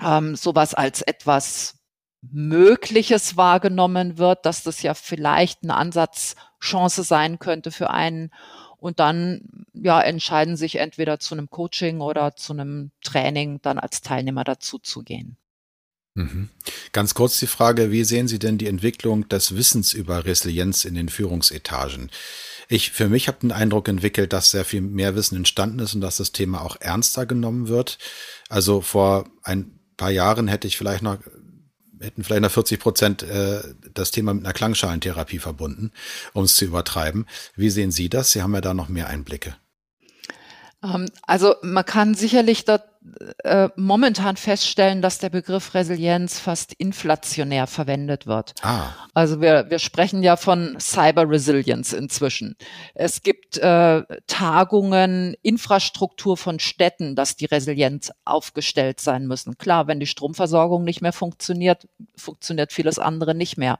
ähm, 0.00 0.36
sowas 0.36 0.72
als 0.72 1.02
etwas 1.02 1.78
Mögliches 2.22 3.36
wahrgenommen 3.36 4.18
wird, 4.18 4.46
dass 4.46 4.62
das 4.62 4.82
ja 4.82 4.94
vielleicht 4.94 5.64
eine 5.64 5.74
Ansatzchance 6.58 7.02
sein 7.02 7.38
könnte 7.38 7.70
für 7.70 7.90
einen. 7.90 8.30
Und 8.78 9.00
dann 9.00 9.66
ja 9.72 10.00
entscheiden 10.00 10.56
sich 10.56 10.76
entweder 10.76 11.18
zu 11.18 11.34
einem 11.34 11.50
Coaching 11.50 12.00
oder 12.00 12.36
zu 12.36 12.52
einem 12.52 12.92
Training 13.02 13.60
dann 13.60 13.78
als 13.78 14.02
Teilnehmer 14.02 14.44
dazu 14.44 14.78
zu 14.78 15.02
gehen. 15.02 15.36
Mhm. 16.14 16.48
Ganz 16.92 17.14
kurz 17.14 17.38
die 17.40 17.48
Frage, 17.48 17.90
wie 17.90 18.04
sehen 18.04 18.28
Sie 18.28 18.38
denn 18.38 18.58
die 18.58 18.68
Entwicklung 18.68 19.28
des 19.28 19.56
Wissens 19.56 19.94
über 19.94 20.24
Resilienz 20.24 20.84
in 20.84 20.94
den 20.94 21.08
Führungsetagen? 21.08 22.10
Ich 22.68 22.92
für 22.92 23.08
mich 23.08 23.26
habe 23.26 23.38
den 23.40 23.52
Eindruck 23.52 23.88
entwickelt, 23.88 24.32
dass 24.32 24.52
sehr 24.52 24.64
viel 24.64 24.80
mehr 24.80 25.16
Wissen 25.16 25.36
entstanden 25.36 25.80
ist 25.80 25.94
und 25.94 26.00
dass 26.00 26.18
das 26.18 26.32
Thema 26.32 26.62
auch 26.62 26.76
ernster 26.80 27.26
genommen 27.26 27.66
wird. 27.66 27.98
Also 28.48 28.80
vor 28.80 29.28
ein 29.42 29.80
paar 29.96 30.10
Jahren 30.10 30.46
hätte 30.46 30.68
ich 30.68 30.78
vielleicht 30.78 31.02
noch 31.02 31.18
hätten 32.00 32.24
vielleicht 32.24 32.42
noch 32.42 32.50
40 32.50 32.80
Prozent 32.80 33.22
äh, 33.22 33.62
das 33.94 34.10
Thema 34.10 34.34
mit 34.34 34.44
einer 34.44 34.54
Klangschalentherapie 34.54 35.38
verbunden, 35.38 35.92
um 36.32 36.44
es 36.44 36.56
zu 36.56 36.64
übertreiben. 36.64 37.26
Wie 37.56 37.70
sehen 37.70 37.90
Sie 37.90 38.08
das? 38.08 38.32
Sie 38.32 38.42
haben 38.42 38.54
ja 38.54 38.60
da 38.60 38.74
noch 38.74 38.88
mehr 38.88 39.08
Einblicke. 39.08 39.56
Ähm, 40.82 41.10
also 41.22 41.54
man 41.62 41.84
kann 41.84 42.14
sicherlich 42.14 42.64
da, 42.64 42.82
äh, 43.44 43.68
momentan 43.76 44.36
feststellen, 44.36 45.00
dass 45.02 45.18
der 45.18 45.30
Begriff 45.30 45.74
Resilienz 45.74 46.38
fast 46.38 46.72
inflationär 46.74 47.66
verwendet 47.66 48.26
wird. 48.26 48.54
Ah. 48.62 48.90
Also 49.14 49.40
wir, 49.40 49.70
wir 49.70 49.78
sprechen 49.78 50.22
ja 50.22 50.36
von 50.36 50.76
Cyber 50.80 51.28
Resilience 51.28 51.92
inzwischen. 51.92 52.56
Es 52.94 53.22
gibt 53.22 53.58
äh, 53.58 54.02
Tagungen, 54.26 55.34
Infrastruktur 55.42 56.36
von 56.36 56.58
Städten, 56.58 57.14
dass 57.14 57.36
die 57.36 57.46
Resilienz 57.46 58.12
aufgestellt 58.24 59.00
sein 59.00 59.26
müssen. 59.26 59.56
Klar, 59.58 59.86
wenn 59.86 60.00
die 60.00 60.06
Stromversorgung 60.06 60.84
nicht 60.84 61.00
mehr 61.00 61.12
funktioniert, 61.12 61.88
funktioniert 62.16 62.72
vieles 62.72 62.98
andere 62.98 63.34
nicht 63.34 63.56
mehr. 63.56 63.78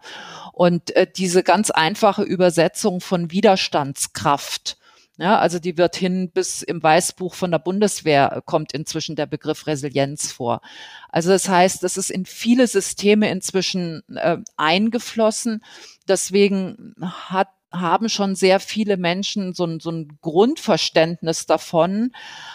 Und 0.52 0.94
äh, 0.96 1.07
diese 1.14 1.42
ganz 1.42 1.70
einfache 1.70 2.22
Übersetzung 2.22 3.00
von 3.00 3.31
Widerstandskraft 3.31 4.78
ja, 5.18 5.37
also 5.38 5.59
die 5.59 5.76
wird 5.76 5.96
hin 5.96 6.31
bis 6.31 6.62
im 6.62 6.81
Weißbuch 6.81 7.35
von 7.35 7.50
der 7.50 7.59
Bundeswehr 7.59 8.40
kommt 8.46 8.72
inzwischen 8.72 9.16
der 9.16 9.26
Begriff 9.26 9.66
Resilienz 9.66 10.31
vor. 10.31 10.61
Also 11.09 11.31
das 11.31 11.48
heißt, 11.48 11.83
das 11.83 11.96
ist 11.96 12.11
in 12.11 12.24
viele 12.24 12.68
Systeme 12.68 13.28
inzwischen 13.28 14.02
äh, 14.14 14.38
eingeflossen. 14.57 15.64
Deswegen 16.07 16.94
hat 17.00 17.48
haben 17.70 18.09
schon 18.09 18.35
sehr 18.35 18.61
viele 18.61 18.96
Menschen 18.96 19.52
so 19.52 19.64
ein, 19.64 19.81
so 19.81 19.90
ein 19.90 20.18
Grundverständnis 20.22 21.46
davon, 21.46 22.12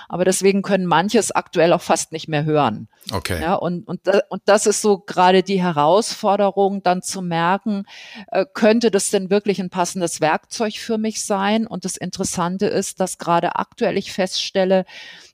aber 0.09 0.25
deswegen 0.25 0.61
können 0.63 0.85
manches 0.85 1.31
aktuell 1.31 1.73
auch 1.73 1.81
fast 1.81 2.11
nicht 2.11 2.27
mehr 2.27 2.45
hören. 2.45 2.87
Okay. 3.11 3.41
Ja, 3.41 3.55
und, 3.55 3.87
und, 3.87 4.01
und 4.29 4.41
das 4.45 4.65
ist 4.65 4.81
so 4.81 4.99
gerade 4.99 5.43
die 5.43 5.61
Herausforderung, 5.61 6.81
dann 6.83 7.01
zu 7.01 7.21
merken, 7.21 7.85
äh, 8.31 8.45
könnte 8.53 8.91
das 8.91 9.11
denn 9.11 9.29
wirklich 9.29 9.59
ein 9.59 9.69
passendes 9.69 10.19
Werkzeug 10.21 10.77
für 10.77 10.97
mich 10.97 11.23
sein? 11.23 11.67
Und 11.67 11.85
das 11.85 11.97
Interessante 11.97 12.65
ist, 12.65 12.99
dass 12.99 13.17
gerade 13.17 13.55
aktuell 13.55 13.97
ich 13.97 14.11
feststelle, 14.11 14.85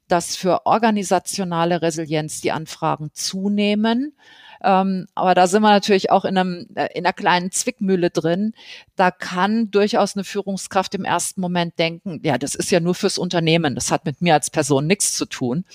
dass 0.10 0.36
für 0.36 0.66
organisationale 0.66 1.82
Resilienz 1.82 2.42
die 2.42 2.52
Anfragen 2.52 3.12
zunehmen. 3.14 4.16
Ähm, 4.64 5.08
aber 5.16 5.36
da 5.36 5.48
sind 5.48 5.62
wir 5.62 5.70
natürlich 5.70 6.12
auch 6.12 6.26
in, 6.26 6.38
einem, 6.38 6.68
äh, 6.76 6.88
in 6.94 7.06
einer 7.06 7.14
kleinen 7.14 7.52
Zwickmühle 7.52 8.10
drin. 8.10 8.54
Da 8.96 9.12
kann 9.12 9.72
durchaus 9.72 10.16
eine 10.16 10.24
Führungskraft 10.24 10.96
im 10.96 11.06
ersten 11.06 11.40
Moment 11.42 11.80
denken, 11.80 12.20
ja, 12.24 12.38
das 12.38 12.56
ist 12.56 12.72
ja 12.72 12.80
nur 12.80 12.96
fürs 12.96 13.18
Unternehmen, 13.18 13.76
das 13.76 13.92
hat 13.92 14.06
mit 14.06 14.22
mir 14.22 14.34
als 14.34 14.50
Person 14.50 14.88
nichts 14.88 15.14
zu 15.14 15.26
tun. 15.26 15.66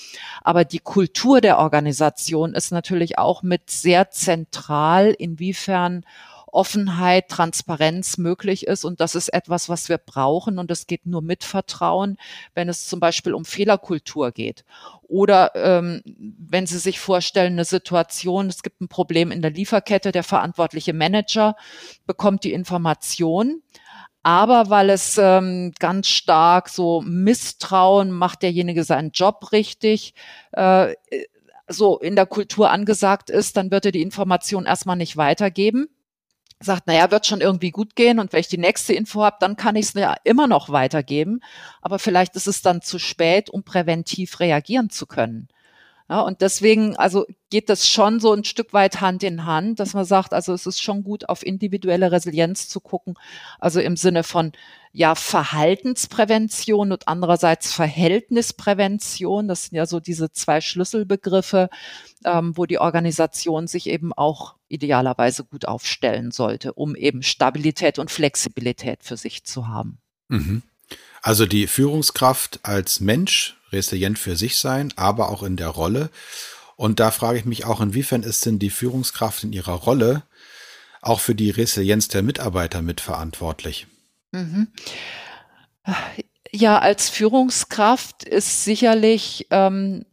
Aber 0.42 0.64
die 0.64 0.80
Kultur 0.80 1.40
der 1.40 1.58
Organisation 1.58 2.54
ist 2.54 2.72
natürlich 2.72 3.18
auch 3.18 3.42
mit 3.42 3.70
sehr 3.70 4.10
zentral, 4.10 5.14
inwiefern 5.18 6.04
Offenheit, 6.54 7.28
Transparenz 7.28 8.16
möglich 8.16 8.66
ist. 8.66 8.84
Und 8.84 9.00
das 9.00 9.14
ist 9.14 9.28
etwas, 9.28 9.68
was 9.68 9.88
wir 9.88 9.98
brauchen. 9.98 10.58
Und 10.58 10.70
es 10.70 10.86
geht 10.86 11.06
nur 11.06 11.22
mit 11.22 11.44
Vertrauen, 11.44 12.16
wenn 12.54 12.68
es 12.68 12.86
zum 12.86 13.00
Beispiel 13.00 13.34
um 13.34 13.44
Fehlerkultur 13.44 14.32
geht. 14.32 14.64
Oder 15.02 15.54
ähm, 15.54 16.02
wenn 16.06 16.66
Sie 16.66 16.78
sich 16.78 17.00
vorstellen, 17.00 17.54
eine 17.54 17.64
Situation, 17.64 18.48
es 18.48 18.62
gibt 18.62 18.80
ein 18.80 18.88
Problem 18.88 19.30
in 19.30 19.42
der 19.42 19.50
Lieferkette, 19.50 20.12
der 20.12 20.24
verantwortliche 20.24 20.92
Manager 20.92 21.56
bekommt 22.06 22.44
die 22.44 22.52
Information, 22.52 23.62
aber 24.22 24.70
weil 24.70 24.88
es 24.88 25.18
ähm, 25.18 25.72
ganz 25.78 26.08
stark 26.08 26.70
so 26.70 27.02
Misstrauen, 27.02 28.10
macht 28.10 28.42
derjenige 28.42 28.82
seinen 28.82 29.10
Job 29.10 29.52
richtig, 29.52 30.14
äh, 30.52 30.94
so 31.68 31.98
in 31.98 32.16
der 32.16 32.26
Kultur 32.26 32.70
angesagt 32.70 33.28
ist, 33.30 33.56
dann 33.56 33.70
wird 33.70 33.86
er 33.86 33.92
die 33.92 34.02
Information 34.02 34.66
erstmal 34.66 34.96
nicht 34.96 35.16
weitergeben 35.16 35.88
sagt, 36.64 36.86
naja, 36.86 37.10
wird 37.10 37.26
schon 37.26 37.40
irgendwie 37.40 37.70
gut 37.70 37.96
gehen 37.96 38.18
und 38.18 38.32
wenn 38.32 38.40
ich 38.40 38.48
die 38.48 38.58
nächste 38.58 38.94
Info 38.94 39.22
habe, 39.22 39.36
dann 39.40 39.56
kann 39.56 39.76
ich 39.76 39.86
es 39.86 39.94
ja 39.94 40.14
immer 40.24 40.46
noch 40.46 40.70
weitergeben. 40.70 41.40
Aber 41.82 41.98
vielleicht 41.98 42.34
ist 42.36 42.48
es 42.48 42.62
dann 42.62 42.82
zu 42.82 42.98
spät, 42.98 43.50
um 43.50 43.62
präventiv 43.62 44.40
reagieren 44.40 44.90
zu 44.90 45.06
können. 45.06 45.48
Ja, 46.08 46.20
und 46.20 46.42
deswegen, 46.42 46.96
also 46.96 47.24
geht 47.48 47.70
das 47.70 47.88
schon 47.88 48.20
so 48.20 48.32
ein 48.34 48.44
Stück 48.44 48.74
weit 48.74 49.00
Hand 49.00 49.22
in 49.22 49.46
Hand, 49.46 49.80
dass 49.80 49.94
man 49.94 50.04
sagt, 50.04 50.34
also 50.34 50.52
es 50.52 50.66
ist 50.66 50.82
schon 50.82 51.02
gut, 51.02 51.28
auf 51.30 51.44
individuelle 51.44 52.12
Resilienz 52.12 52.68
zu 52.68 52.80
gucken, 52.80 53.14
also 53.58 53.80
im 53.80 53.96
Sinne 53.96 54.22
von 54.22 54.52
ja 54.94 55.16
Verhaltensprävention 55.16 56.92
und 56.92 57.08
andererseits 57.08 57.72
Verhältnisprävention. 57.72 59.48
Das 59.48 59.64
sind 59.64 59.76
ja 59.76 59.86
so 59.86 59.98
diese 59.98 60.30
zwei 60.30 60.60
Schlüsselbegriffe, 60.60 61.68
ähm, 62.24 62.56
wo 62.56 62.64
die 62.64 62.78
Organisation 62.78 63.66
sich 63.66 63.88
eben 63.88 64.12
auch 64.12 64.54
idealerweise 64.68 65.44
gut 65.44 65.66
aufstellen 65.66 66.30
sollte, 66.30 66.72
um 66.74 66.94
eben 66.94 67.24
Stabilität 67.24 67.98
und 67.98 68.12
Flexibilität 68.12 69.02
für 69.02 69.16
sich 69.16 69.44
zu 69.44 69.66
haben. 69.66 69.98
Mhm. 70.28 70.62
Also 71.22 71.44
die 71.46 71.66
Führungskraft 71.66 72.60
als 72.62 73.00
Mensch 73.00 73.56
resilient 73.72 74.18
für 74.18 74.36
sich 74.36 74.58
sein, 74.58 74.92
aber 74.94 75.28
auch 75.28 75.42
in 75.42 75.56
der 75.56 75.68
Rolle. 75.68 76.10
Und 76.76 77.00
da 77.00 77.10
frage 77.10 77.38
ich 77.38 77.44
mich 77.44 77.64
auch, 77.64 77.80
inwiefern 77.80 78.22
ist 78.22 78.46
denn 78.46 78.60
die 78.60 78.70
Führungskraft 78.70 79.42
in 79.42 79.52
ihrer 79.52 79.72
Rolle 79.74 80.22
auch 81.02 81.18
für 81.18 81.34
die 81.34 81.50
Resilienz 81.50 82.06
der 82.06 82.22
Mitarbeiter 82.22 82.80
mitverantwortlich? 82.80 83.88
Mhm. 84.34 84.68
Ja, 86.50 86.78
als 86.78 87.08
Führungskraft 87.08 88.24
ist 88.24 88.64
sicherlich 88.64 89.46
ähm, 89.50 90.06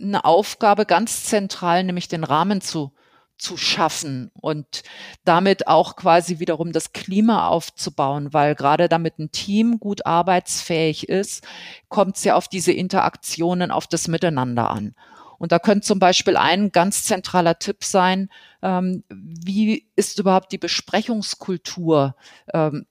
eine 0.00 0.24
Aufgabe 0.24 0.86
ganz 0.86 1.24
zentral, 1.24 1.82
nämlich 1.84 2.08
den 2.08 2.24
Rahmen 2.24 2.60
zu 2.60 2.92
zu 3.38 3.58
schaffen 3.58 4.30
und 4.40 4.82
damit 5.26 5.68
auch 5.68 5.96
quasi 5.96 6.38
wiederum 6.38 6.72
das 6.72 6.94
Klima 6.94 7.48
aufzubauen, 7.48 8.32
weil 8.32 8.54
gerade 8.54 8.88
damit 8.88 9.18
ein 9.18 9.30
Team 9.30 9.78
gut 9.78 10.06
arbeitsfähig 10.06 11.10
ist, 11.10 11.46
kommt 11.90 12.16
es 12.16 12.24
ja 12.24 12.34
auf 12.34 12.48
diese 12.48 12.72
Interaktionen, 12.72 13.70
auf 13.70 13.86
das 13.86 14.08
Miteinander 14.08 14.70
an. 14.70 14.94
Und 15.38 15.52
da 15.52 15.58
könnte 15.58 15.86
zum 15.86 15.98
Beispiel 15.98 16.36
ein 16.36 16.72
ganz 16.72 17.04
zentraler 17.04 17.58
Tipp 17.58 17.84
sein, 17.84 18.30
ähm, 18.62 19.04
wie 19.08 19.86
ist 19.96 20.18
überhaupt 20.18 20.52
die 20.52 20.58
Besprechungskultur 20.58 22.16
ähm, 22.52 22.86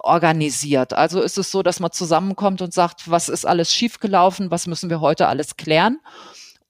organisiert? 0.00 0.92
Also 0.92 1.20
ist 1.20 1.38
es 1.38 1.50
so, 1.50 1.62
dass 1.62 1.80
man 1.80 1.92
zusammenkommt 1.92 2.62
und 2.62 2.72
sagt, 2.74 3.10
was 3.10 3.28
ist 3.28 3.46
alles 3.46 3.72
schiefgelaufen, 3.72 4.50
was 4.50 4.66
müssen 4.66 4.90
wir 4.90 5.00
heute 5.00 5.28
alles 5.28 5.56
klären? 5.56 6.00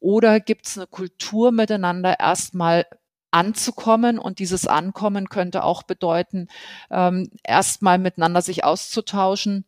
Oder 0.01 0.41
gibt 0.41 0.67
es 0.67 0.77
eine 0.77 0.87
Kultur 0.87 1.53
miteinander 1.53 2.19
erstmal 2.19 2.87
anzukommen. 3.33 4.19
Und 4.19 4.39
dieses 4.39 4.69
Ankommen 4.69 5.29
könnte 5.29 5.65
auch 5.65 5.83
bedeuten, 5.83 6.49
ähm, 6.91 7.31
erstmal 7.43 7.99
miteinander 7.99 8.43
sich 8.43 8.63
auszutauschen. 8.63 9.65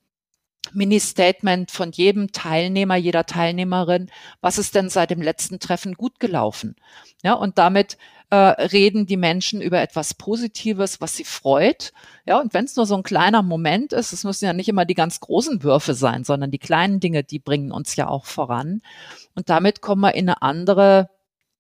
Mini-Statement 0.72 1.70
von 1.70 1.92
jedem 1.92 2.32
Teilnehmer, 2.32 2.96
jeder 2.96 3.26
Teilnehmerin, 3.26 4.10
was 4.40 4.58
ist 4.58 4.74
denn 4.74 4.88
seit 4.88 5.10
dem 5.10 5.20
letzten 5.22 5.58
Treffen 5.58 5.94
gut 5.94 6.20
gelaufen? 6.20 6.76
Ja, 7.22 7.34
und 7.34 7.58
damit 7.58 7.98
äh, 8.30 8.36
reden 8.36 9.06
die 9.06 9.16
Menschen 9.16 9.60
über 9.60 9.80
etwas 9.80 10.14
Positives, 10.14 11.00
was 11.00 11.16
sie 11.16 11.24
freut. 11.24 11.92
Ja, 12.26 12.40
und 12.40 12.54
wenn 12.54 12.64
es 12.64 12.76
nur 12.76 12.86
so 12.86 12.96
ein 12.96 13.02
kleiner 13.02 13.42
Moment 13.42 13.92
ist, 13.92 14.12
es 14.12 14.24
müssen 14.24 14.46
ja 14.46 14.52
nicht 14.52 14.68
immer 14.68 14.84
die 14.84 14.94
ganz 14.94 15.20
großen 15.20 15.62
Würfe 15.62 15.94
sein, 15.94 16.24
sondern 16.24 16.50
die 16.50 16.58
kleinen 16.58 17.00
Dinge, 17.00 17.22
die 17.24 17.38
bringen 17.38 17.70
uns 17.70 17.96
ja 17.96 18.08
auch 18.08 18.24
voran. 18.24 18.80
Und 19.34 19.50
damit 19.50 19.80
kommen 19.82 20.00
wir 20.00 20.14
in 20.14 20.28
eine 20.28 20.42
andere 20.42 21.10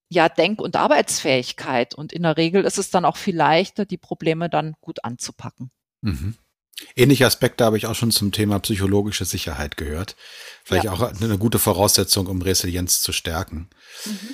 ja, 0.08 0.28
Denk- 0.28 0.60
und 0.60 0.76
Arbeitsfähigkeit. 0.76 1.94
Und 1.94 2.12
in 2.12 2.22
der 2.22 2.36
Regel 2.36 2.64
ist 2.64 2.78
es 2.78 2.90
dann 2.90 3.04
auch 3.04 3.16
viel 3.16 3.36
leichter, 3.36 3.84
die 3.84 3.98
Probleme 3.98 4.48
dann 4.48 4.74
gut 4.80 5.04
anzupacken. 5.04 5.70
Mhm. 6.00 6.36
Ähnliche 6.96 7.26
Aspekte 7.26 7.64
habe 7.64 7.76
ich 7.76 7.86
auch 7.86 7.94
schon 7.94 8.10
zum 8.10 8.32
Thema 8.32 8.58
psychologische 8.58 9.24
Sicherheit 9.24 9.76
gehört. 9.76 10.16
Vielleicht 10.64 10.84
ja. 10.84 10.92
auch 10.92 11.00
eine 11.00 11.38
gute 11.38 11.58
Voraussetzung, 11.58 12.26
um 12.26 12.42
Resilienz 12.42 13.00
zu 13.00 13.12
stärken. 13.12 13.68
Mhm. 14.04 14.28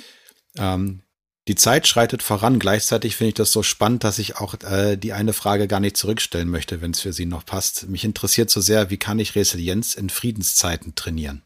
Ähm, 0.57 1.01
Die 1.47 1.55
Zeit 1.55 1.87
schreitet 1.87 2.23
voran. 2.23 2.59
Gleichzeitig 2.59 3.15
finde 3.15 3.29
ich 3.29 3.35
das 3.35 3.51
so 3.51 3.63
spannend, 3.63 4.03
dass 4.03 4.19
ich 4.19 4.37
auch 4.37 4.55
äh, 4.63 4.95
die 4.97 5.13
eine 5.13 5.33
Frage 5.33 5.67
gar 5.67 5.79
nicht 5.79 5.97
zurückstellen 5.97 6.49
möchte, 6.49 6.81
wenn 6.81 6.91
es 6.91 7.01
für 7.01 7.13
Sie 7.13 7.25
noch 7.25 7.45
passt. 7.45 7.89
Mich 7.89 8.03
interessiert 8.03 8.49
so 8.49 8.61
sehr, 8.61 8.89
wie 8.89 8.97
kann 8.97 9.19
ich 9.19 9.35
Resilienz 9.35 9.95
in 9.95 10.09
Friedenszeiten 10.09 10.95
trainieren? 10.95 11.43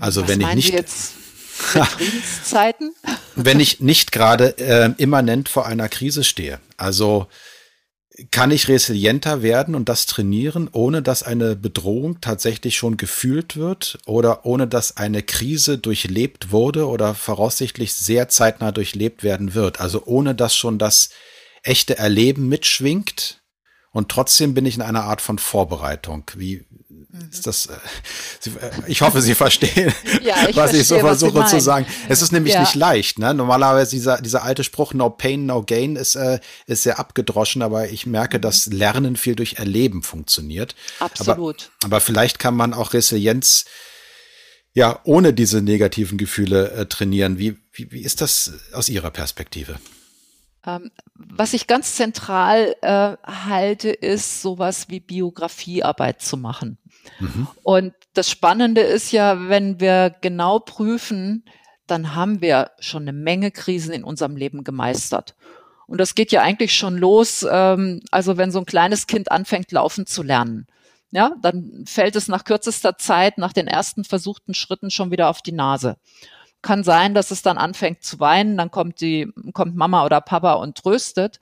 Also 0.00 0.22
Was 0.22 0.28
wenn 0.28 0.40
ich 0.40 0.54
nicht 0.54 0.72
jetzt 0.72 1.12
Friedenszeiten, 1.54 2.94
wenn 3.36 3.60
ich 3.60 3.80
nicht 3.80 4.10
gerade 4.10 4.58
äh, 4.58 4.90
immanent 4.96 5.48
vor 5.48 5.66
einer 5.66 5.88
Krise 5.88 6.24
stehe. 6.24 6.60
Also 6.76 7.28
kann 8.30 8.50
ich 8.50 8.68
resilienter 8.68 9.42
werden 9.42 9.74
und 9.74 9.88
das 9.88 10.06
trainieren, 10.06 10.68
ohne 10.70 11.02
dass 11.02 11.22
eine 11.22 11.56
Bedrohung 11.56 12.20
tatsächlich 12.20 12.76
schon 12.76 12.96
gefühlt 12.96 13.56
wird 13.56 13.98
oder 14.06 14.46
ohne 14.46 14.68
dass 14.68 14.96
eine 14.96 15.22
Krise 15.22 15.78
durchlebt 15.78 16.52
wurde 16.52 16.86
oder 16.86 17.14
voraussichtlich 17.14 17.94
sehr 17.94 18.28
zeitnah 18.28 18.70
durchlebt 18.70 19.24
werden 19.24 19.54
wird. 19.54 19.80
Also 19.80 20.04
ohne 20.04 20.34
dass 20.34 20.54
schon 20.54 20.78
das 20.78 21.10
echte 21.62 21.98
Erleben 21.98 22.48
mitschwingt 22.48 23.42
und 23.94 24.08
trotzdem 24.08 24.54
bin 24.54 24.66
ich 24.66 24.74
in 24.74 24.82
einer 24.82 25.04
Art 25.04 25.22
von 25.22 25.38
Vorbereitung. 25.38 26.24
Wie 26.34 26.64
mhm. 26.90 27.28
ist 27.30 27.46
das? 27.46 27.66
Äh, 27.66 28.50
äh, 28.50 28.70
ich 28.88 29.02
hoffe, 29.02 29.22
Sie 29.22 29.36
verstehen, 29.36 29.94
ja, 30.22 30.48
ich 30.48 30.56
was 30.56 30.72
verstehe, 30.72 30.80
ich 30.80 30.88
so 30.88 30.98
versuche 30.98 31.46
zu 31.46 31.60
sagen. 31.60 31.86
Es 32.08 32.20
ist 32.20 32.32
nämlich 32.32 32.54
ja. 32.54 32.60
nicht 32.60 32.74
leicht. 32.74 33.20
Ne? 33.20 33.32
Normalerweise 33.34 33.92
dieser, 33.92 34.20
dieser 34.20 34.42
alte 34.42 34.64
Spruch 34.64 34.94
No 34.94 35.10
Pain, 35.10 35.46
No 35.46 35.62
Gain 35.62 35.94
ist, 35.94 36.16
äh, 36.16 36.40
ist 36.66 36.82
sehr 36.82 36.98
abgedroschen, 36.98 37.62
aber 37.62 37.88
ich 37.88 38.04
merke, 38.04 38.38
mhm. 38.38 38.42
dass 38.42 38.66
Lernen 38.66 39.14
viel 39.14 39.36
durch 39.36 39.54
Erleben 39.54 40.02
funktioniert. 40.02 40.74
Absolut. 40.98 41.70
Aber, 41.84 41.94
aber 41.94 42.00
vielleicht 42.00 42.40
kann 42.40 42.56
man 42.56 42.74
auch 42.74 42.94
Resilienz 42.94 43.64
ja 44.72 44.98
ohne 45.04 45.32
diese 45.32 45.62
negativen 45.62 46.18
Gefühle 46.18 46.72
äh, 46.72 46.86
trainieren. 46.86 47.38
Wie, 47.38 47.56
wie, 47.72 47.92
wie 47.92 48.02
ist 48.02 48.20
das 48.22 48.54
aus 48.72 48.88
Ihrer 48.88 49.12
Perspektive? 49.12 49.78
Ähm, 50.66 50.90
was 51.14 51.52
ich 51.52 51.66
ganz 51.66 51.94
zentral 51.94 52.74
äh, 52.80 53.16
halte, 53.26 53.90
ist 53.90 54.42
sowas 54.42 54.88
wie 54.88 55.00
Biografiearbeit 55.00 56.22
zu 56.22 56.36
machen. 56.36 56.78
Mhm. 57.20 57.48
Und 57.62 57.94
das 58.14 58.30
Spannende 58.30 58.80
ist 58.80 59.12
ja, 59.12 59.48
wenn 59.48 59.80
wir 59.80 60.14
genau 60.20 60.58
prüfen, 60.58 61.44
dann 61.86 62.14
haben 62.14 62.40
wir 62.40 62.70
schon 62.78 63.02
eine 63.02 63.12
Menge 63.12 63.50
Krisen 63.50 63.92
in 63.92 64.04
unserem 64.04 64.36
Leben 64.36 64.64
gemeistert. 64.64 65.34
Und 65.86 65.98
das 65.98 66.14
geht 66.14 66.32
ja 66.32 66.40
eigentlich 66.40 66.74
schon 66.74 66.96
los, 66.96 67.46
ähm, 67.48 68.00
also 68.10 68.38
wenn 68.38 68.50
so 68.50 68.58
ein 68.58 68.66
kleines 68.66 69.06
Kind 69.06 69.30
anfängt, 69.30 69.70
laufen 69.70 70.06
zu 70.06 70.22
lernen. 70.22 70.66
Ja, 71.10 71.36
dann 71.42 71.84
fällt 71.86 72.16
es 72.16 72.26
nach 72.26 72.44
kürzester 72.44 72.96
Zeit, 72.96 73.38
nach 73.38 73.52
den 73.52 73.68
ersten 73.68 74.02
versuchten 74.02 74.54
Schritten 74.54 74.90
schon 74.90 75.10
wieder 75.10 75.28
auf 75.28 75.42
die 75.42 75.52
Nase 75.52 75.96
kann 76.64 76.82
sein, 76.82 77.14
dass 77.14 77.30
es 77.30 77.42
dann 77.42 77.58
anfängt 77.58 78.02
zu 78.02 78.18
weinen, 78.18 78.56
dann 78.56 78.72
kommt 78.72 79.00
die, 79.00 79.32
kommt 79.52 79.76
Mama 79.76 80.04
oder 80.04 80.20
Papa 80.20 80.54
und 80.54 80.76
tröstet. 80.76 81.38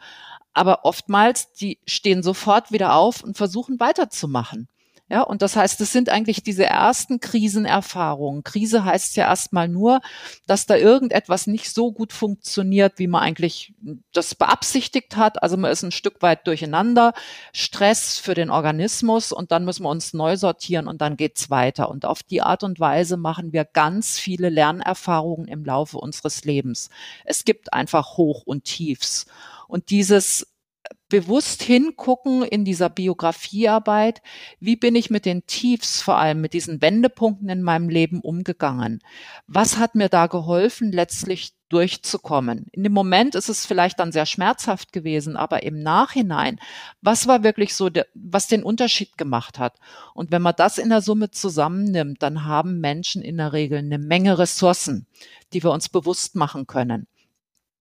Aber 0.53 0.85
oftmals, 0.85 1.53
die 1.55 1.79
stehen 1.87 2.23
sofort 2.23 2.73
wieder 2.73 2.95
auf 2.95 3.23
und 3.25 3.39
versuchen 3.39 3.81
weiterzumachen. 3.81 4.69
Ja, 5.13 5.21
und 5.21 5.43
das 5.43 5.57
heißt, 5.57 5.79
es 5.83 5.93
sind 5.93 6.09
eigentlich 6.09 6.43
diese 6.43 6.65
ersten 6.65 7.21
Krisenerfahrungen. 7.21 8.45
Krise 8.45 8.87
heißt 8.87 9.15
ja 9.17 9.27
erstmal 9.27 9.69
nur, 9.69 10.01
dass 10.47 10.65
da 10.65 10.75
irgendetwas 10.75 11.47
nicht 11.47 11.69
so 11.69 11.93
gut 11.93 12.15
funktioniert, 12.15 12.99
wie 12.99 13.09
man 13.09 13.23
eigentlich 13.23 13.75
das 14.15 14.35
beabsichtigt 14.35 15.19
hat. 15.19 15.43
Also 15.43 15.59
man 15.59 15.71
ist 15.71 15.83
ein 15.83 15.91
Stück 15.91 16.23
weit 16.23 16.47
durcheinander, 16.47 17.13
Stress 17.53 18.17
für 18.17 18.33
den 18.33 18.49
Organismus 18.49 19.33
und 19.33 19.53
dann 19.53 19.67
müssen 19.67 19.83
wir 19.83 19.91
uns 19.91 20.15
neu 20.15 20.39
sortieren 20.39 20.89
und 20.89 21.03
dann 21.03 21.19
geht's 21.19 21.51
weiter. 21.51 21.91
Und 21.91 22.07
auf 22.07 22.23
die 22.23 22.41
Art 22.41 22.63
und 22.63 22.81
Weise 22.81 23.19
machen 23.19 23.53
wir 23.53 23.67
ganz 23.67 24.19
viele 24.19 24.49
Lernerfahrungen 24.49 25.47
im 25.47 25.63
Laufe 25.63 25.99
unseres 25.99 26.47
Lebens. 26.47 26.89
Es 27.27 27.45
gibt 27.45 27.75
einfach 27.75 28.17
Hoch 28.17 28.45
und 28.47 28.65
Tiefs. 28.65 29.27
Und 29.69 29.91
dieses 29.91 30.52
bewusst 31.13 31.63
hingucken 31.63 32.43
in 32.43 32.65
dieser 32.65 32.89
Biografiearbeit, 32.89 34.23
wie 34.61 34.77
bin 34.77 34.95
ich 34.97 35.11
mit 35.11 35.27
den 35.27 35.45
Tiefs, 35.45 36.01
vor 36.01 36.17
allem 36.17 36.41
mit 36.41 36.55
diesen 36.55 36.81
Wendepunkten 36.81 37.51
in 37.51 37.61
meinem 37.61 37.91
Leben 37.91 38.23
umgegangen? 38.23 39.01
Was 39.47 39.77
hat 39.77 39.95
mir 39.95 40.09
da 40.09 40.27
geholfen, 40.27 40.91
letztlich 40.91 41.53
durchzukommen? 41.69 42.65
In 42.73 42.83
dem 42.83 42.95
Moment 42.95 43.35
ist 43.35 43.51
es 43.51 43.67
vielleicht 43.67 44.01
dann 44.01 44.11
sehr 44.11 44.25
schmerzhaft 44.25 44.95
gewesen, 44.95 45.37
aber 45.37 45.65
im 45.65 45.83
Nachhinein, 45.83 46.59
was 47.03 47.27
war 47.27 47.43
wirklich 47.43 47.75
so, 47.75 47.91
was 48.15 48.47
den 48.47 48.63
Unterschied 48.63 49.19
gemacht 49.19 49.59
hat? 49.59 49.77
Und 50.15 50.31
wenn 50.31 50.41
man 50.41 50.55
das 50.57 50.79
in 50.79 50.89
der 50.89 51.03
Summe 51.03 51.31
zusammennimmt, 51.31 52.23
dann 52.23 52.47
haben 52.47 52.81
Menschen 52.81 53.21
in 53.21 53.37
der 53.37 53.53
Regel 53.53 53.81
eine 53.81 53.99
Menge 53.99 54.39
Ressourcen, 54.39 55.07
die 55.53 55.63
wir 55.63 55.73
uns 55.73 55.91
bewusst 55.91 56.37
machen 56.37 56.67
können. 56.67 57.07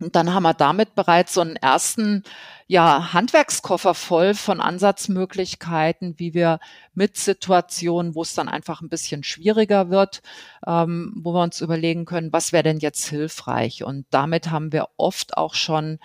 Und 0.02 0.16
dann 0.16 0.34
haben 0.34 0.44
wir 0.44 0.54
damit 0.54 0.96
bereits 0.96 1.34
so 1.34 1.42
einen 1.42 1.56
ersten 1.56 2.24
ja, 2.68 3.12
Handwerkskoffer 3.14 3.94
voll 3.94 4.34
von 4.34 4.62
Ansatzmöglichkeiten, 4.62 6.18
wie 6.18 6.34
wir 6.34 6.60
mit 6.94 7.18
Situationen, 7.18 8.16
wo 8.16 8.22
es 8.22 8.34
dann 8.34 8.48
einfach 8.48 8.82
ein 8.82 8.90
bisschen 8.90 9.24
schwieriger 9.24 9.90
wird, 9.90 10.22
ähm, 10.66 11.14
wo 11.18 11.34
wir 11.34 11.44
uns 11.44 11.62
überlegen 11.62 12.06
können, 12.06 12.32
was 12.32 12.54
wäre 12.54 12.64
denn 12.64 12.80
jetzt 12.80 13.08
hilfreich? 13.08 13.84
Und 13.84 14.06
damit 14.10 14.52
haben 14.52 14.72
wir 14.72 14.88
oft 14.98 15.38
auch 15.38 15.54
schon 15.54 16.00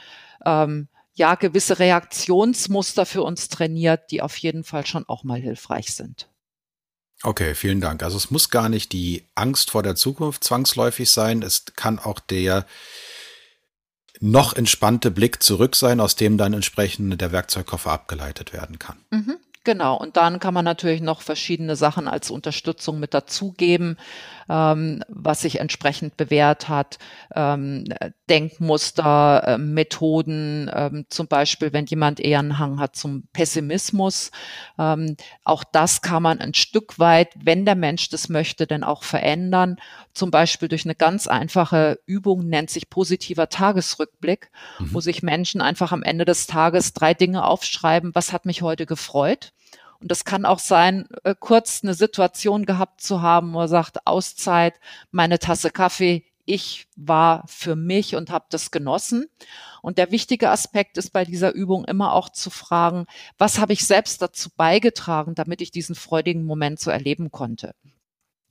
ähm, 0.45 0.89
ja 1.15 1.37
gewisse 1.37 1.79
Reaktionsmuster 1.79 3.07
für 3.07 3.23
uns 3.23 3.49
trainiert, 3.49 4.11
die 4.11 4.21
auf 4.21 4.37
jeden 4.37 4.65
Fall 4.65 4.87
schon 4.87 5.09
auch 5.09 5.25
mal 5.25 5.41
hilfreich 5.41 5.95
sind. 5.95 6.29
Okay, 7.23 7.55
vielen 7.55 7.81
Dank. 7.81 8.03
Also 8.03 8.17
es 8.17 8.31
muss 8.31 8.51
gar 8.51 8.69
nicht 8.69 8.93
die 8.93 9.25
Angst 9.35 9.71
vor 9.71 9.83
der 9.83 9.95
Zukunft 9.95 10.45
zwangsläufig 10.45 11.11
sein. 11.11 11.43
Es 11.43 11.65
kann 11.77 11.99
auch 11.99 12.21
der 12.21 12.67
noch 14.21 14.55
entspannte 14.55 15.11
Blick 15.11 15.43
zurück 15.43 15.77
sein, 15.77 16.01
aus 16.01 16.17
dem 16.17 16.39
dann 16.39 16.53
entsprechend 16.53 17.21
der 17.21 17.33
Werkzeugkoffer 17.33 17.93
abgeleitet 17.93 18.53
werden 18.53 18.79
kann. 18.79 18.97
Mhm. 19.11 19.37
Genau, 19.67 19.97
und 19.97 20.17
dann 20.17 20.39
kann 20.39 20.55
man 20.55 20.65
natürlich 20.65 21.01
noch 21.01 21.23
verschiedene 21.23 21.75
Sachen 21.75 22.07
als 22.07 22.31
Unterstützung 22.31 23.01
mit 23.01 23.15
dazugeben, 23.15 23.99
ähm, 24.49 25.03
was 25.09 25.41
sich 25.41 25.61
entsprechend 25.61 26.17
bewährt 26.17 26.69
hat. 26.69 26.99
Ähm, 27.35 27.85
Denkmuster, 28.29 29.43
äh, 29.47 29.59
Methoden, 29.59 30.71
ähm, 30.75 31.07
zum 31.09 31.29
Beispiel, 31.29 31.73
wenn 31.73 31.87
jemand 31.87 32.21
eher 32.21 32.39
einen 32.39 32.59
Hang 32.59 32.79
hat 32.79 32.97
zum 32.97 33.29
Pessimismus. 33.33 34.31
Ähm, 34.79 35.17
auch 35.45 35.65
das 35.65 36.03
kann 36.03 36.23
man 36.23 36.41
ein 36.41 36.55
Stück 36.55 36.99
weit, 36.99 37.29
wenn 37.43 37.65
der 37.65 37.75
Mensch 37.75 38.09
das 38.09 38.29
möchte, 38.29 38.67
denn 38.67 38.85
auch 38.85 39.03
verändern. 39.03 39.77
Zum 40.15 40.31
Beispiel 40.31 40.69
durch 40.69 40.85
eine 40.85 40.95
ganz 40.95 41.27
einfache 41.27 41.99
Übung, 42.07 42.49
nennt 42.49 42.71
sich 42.71 42.91
positiver 42.91 43.49
Tagesrückblick, 43.49 44.51
mhm. 44.79 44.95
wo 44.95 45.01
sich 45.01 45.23
Menschen 45.23 45.61
einfach 45.61 45.93
am 45.93 46.03
Ende 46.03 46.25
des 46.25 46.47
Tages 46.47 46.93
drei 46.93 47.15
Dinge 47.15 47.45
aufschreiben, 47.45 48.15
was 48.15 48.33
hat 48.33 48.47
mich 48.47 48.63
heute 48.63 48.87
gefreut 48.87 49.53
und 50.01 50.11
das 50.11 50.25
kann 50.25 50.45
auch 50.45 50.59
sein, 50.59 51.07
äh, 51.25 51.35
kurz 51.39 51.81
eine 51.83 51.95
Situation 51.95 52.67
gehabt 52.67 53.01
zu 53.01 53.23
haben, 53.23 53.55
wo 53.55 53.61
er 53.61 53.69
sagt, 53.69 54.07
Auszeit, 54.07 54.75
meine 55.11 55.39
Tasse 55.39 55.71
Kaffee, 55.71 56.25
ich 56.47 56.87
war 56.97 57.45
für 57.47 57.77
mich 57.77 58.15
und 58.15 58.31
habe 58.31 58.47
das 58.51 58.71
genossen. 58.71 59.27
Und 59.83 59.99
der 59.99 60.13
wichtige 60.13 60.51
Aspekt 60.51 60.97
ist 60.97 61.13
bei 61.13 61.25
dieser 61.25 61.53
Übung 61.53 61.85
immer 61.85 62.13
auch 62.13 62.29
zu 62.29 62.51
fragen, 62.51 63.07
was 63.37 63.59
habe 63.59 63.73
ich 63.73 63.85
selbst 63.85 64.23
dazu 64.23 64.49
beigetragen, 64.57 65.35
damit 65.35 65.61
ich 65.61 65.73
diesen 65.73 65.95
freudigen 65.95 66.45
Moment 66.45 66.79
so 66.79 66.91
erleben 66.91 67.31
konnte. 67.31 67.75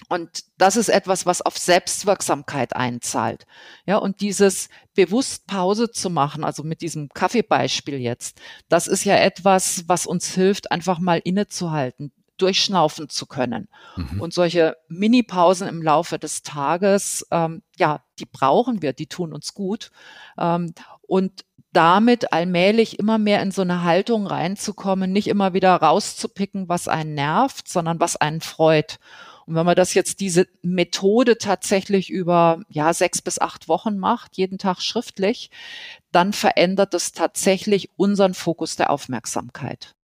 Und 0.09 0.43
das 0.57 0.75
ist 0.75 0.89
etwas, 0.89 1.25
was 1.25 1.41
auf 1.41 1.57
Selbstwirksamkeit 1.57 2.75
einzahlt. 2.75 3.45
Ja, 3.85 3.97
und 3.97 4.21
dieses 4.21 4.69
bewusst 4.93 5.47
Pause 5.47 5.89
zu 5.91 6.09
machen, 6.09 6.43
also 6.43 6.63
mit 6.63 6.81
diesem 6.81 7.09
Kaffeebeispiel 7.09 7.97
jetzt, 7.97 8.39
das 8.69 8.87
ist 8.87 9.03
ja 9.03 9.15
etwas, 9.15 9.85
was 9.87 10.05
uns 10.05 10.33
hilft, 10.33 10.71
einfach 10.71 10.99
mal 10.99 11.19
innezuhalten, 11.23 12.11
durchschnaufen 12.37 13.09
zu 13.09 13.25
können. 13.25 13.67
Mhm. 13.95 14.21
Und 14.21 14.33
solche 14.33 14.77
Mini-Pausen 14.89 15.67
im 15.67 15.81
Laufe 15.81 16.19
des 16.19 16.43
Tages, 16.43 17.25
ähm, 17.31 17.63
ja, 17.77 18.03
die 18.19 18.25
brauchen 18.25 18.81
wir, 18.81 18.93
die 18.93 19.07
tun 19.07 19.33
uns 19.33 19.53
gut. 19.53 19.91
Ähm, 20.37 20.73
und 21.01 21.45
damit 21.71 22.31
allmählich 22.31 22.99
immer 22.99 23.17
mehr 23.17 23.41
in 23.41 23.51
so 23.51 23.61
eine 23.61 23.83
Haltung 23.83 24.27
reinzukommen, 24.27 25.11
nicht 25.11 25.27
immer 25.27 25.53
wieder 25.53 25.75
rauszupicken, 25.75 26.69
was 26.69 26.87
einen 26.87 27.15
nervt, 27.15 27.67
sondern 27.67 27.99
was 27.99 28.15
einen 28.15 28.41
freut. 28.41 28.97
Und 29.45 29.55
wenn 29.55 29.65
man 29.65 29.75
das 29.75 29.93
jetzt 29.93 30.19
diese 30.19 30.47
Methode 30.61 31.37
tatsächlich 31.37 32.09
über 32.09 32.61
ja 32.67 32.93
sechs 32.93 33.21
bis 33.21 33.39
acht 33.39 33.67
Wochen 33.67 33.97
macht, 33.97 34.37
jeden 34.37 34.57
Tag 34.57 34.81
schriftlich, 34.81 35.51
dann 36.11 36.33
verändert 36.33 36.93
es 36.93 37.11
tatsächlich 37.11 37.89
unseren 37.97 38.33
Fokus 38.33 38.75
der 38.75 38.89
Aufmerksamkeit. 38.89 39.95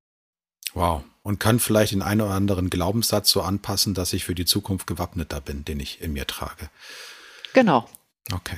Wow. 0.74 1.04
Und 1.24 1.40
kann 1.40 1.60
vielleicht 1.60 1.92
den 1.92 2.02
einen 2.02 2.22
oder 2.22 2.32
anderen 2.32 2.70
Glaubenssatz 2.70 3.30
so 3.30 3.42
anpassen, 3.42 3.94
dass 3.94 4.14
ich 4.14 4.24
für 4.26 4.36
die 4.36 4.46
Zukunft 4.46 4.88
gewappneter 4.88 5.40
bin, 5.42 5.64
den 5.66 5.80
ich 5.80 6.02
in 6.02 6.14
mir 6.14 6.26
trage. 6.26 6.70
Genau. 7.54 7.88
Okay. 8.32 8.58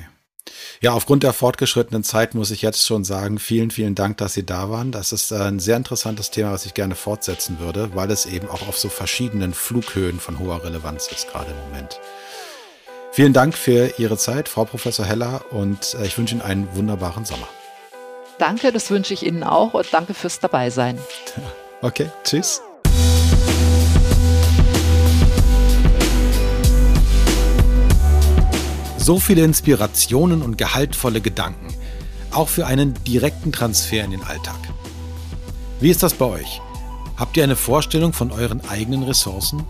Ja, 0.82 0.94
aufgrund 0.94 1.24
der 1.24 1.34
fortgeschrittenen 1.34 2.04
Zeit 2.04 2.36
muss 2.36 2.52
ich 2.52 2.62
jetzt 2.62 2.86
schon 2.86 3.04
sagen, 3.04 3.40
vielen, 3.40 3.72
vielen 3.72 3.96
Dank, 3.96 4.18
dass 4.18 4.34
Sie 4.34 4.46
da 4.46 4.70
waren. 4.70 4.92
Das 4.92 5.12
ist 5.12 5.32
äh, 5.32 5.36
ein 5.36 5.60
sehr 5.60 5.78
interessantes 5.78 6.32
Thema, 6.32 6.52
was 6.52 6.66
ich 6.66 6.74
gerne 6.74 6.96
fortsetzen 6.96 7.60
würde, 7.60 7.96
weil 7.96 8.12
es 8.12 8.26
eben 8.26 8.50
auch 8.50 8.68
auf 8.68 8.78
so 8.78 8.90
verschiedenen 8.90 9.54
Flughöhen 9.54 10.20
von 10.20 10.40
hoher 10.40 10.64
Relevanz 10.64 11.08
ist, 11.08 11.30
gerade 11.30 11.52
im 11.52 11.70
Moment. 11.70 12.00
Vielen 13.12 13.32
Dank 13.34 13.56
für 13.56 13.94
Ihre 13.98 14.18
Zeit, 14.18 14.50
Frau 14.50 14.66
Professor 14.66 15.06
Heller, 15.06 15.46
und 15.52 15.96
äh, 15.96 16.06
ich 16.06 16.18
wünsche 16.18 16.36
Ihnen 16.36 16.42
einen 16.42 16.76
wunderbaren 16.76 17.26
Sommer. 17.26 17.48
Danke, 18.40 18.72
das 18.72 18.90
wünsche 18.90 19.14
ich 19.14 19.24
Ihnen 19.26 19.44
auch 19.44 19.74
und 19.74 19.94
danke 19.94 20.14
fürs 20.14 20.40
Dabeisein. 20.40 20.98
Okay, 21.82 22.10
tschüss. 22.24 22.62
So 29.04 29.20
viele 29.20 29.44
Inspirationen 29.44 30.42
und 30.42 30.58
gehaltvolle 30.58 31.20
Gedanken, 31.20 31.68
auch 32.32 32.48
für 32.48 32.68
einen 32.68 32.94
direkten 33.04 33.52
Transfer 33.52 34.02
in 34.02 34.12
den 34.12 34.24
Alltag. 34.24 34.56
Wie 35.82 35.89
ist 35.89 36.04
das 36.04 36.13
bei 36.13 36.24
euch? 36.24 36.62
Habt 37.18 37.36
ihr 37.36 37.44
eine 37.44 37.58
Vorstellung 37.58 38.13
von 38.13 38.32
euren 38.32 38.62
eigenen 38.70 39.04
Ressourcen? 39.04 39.66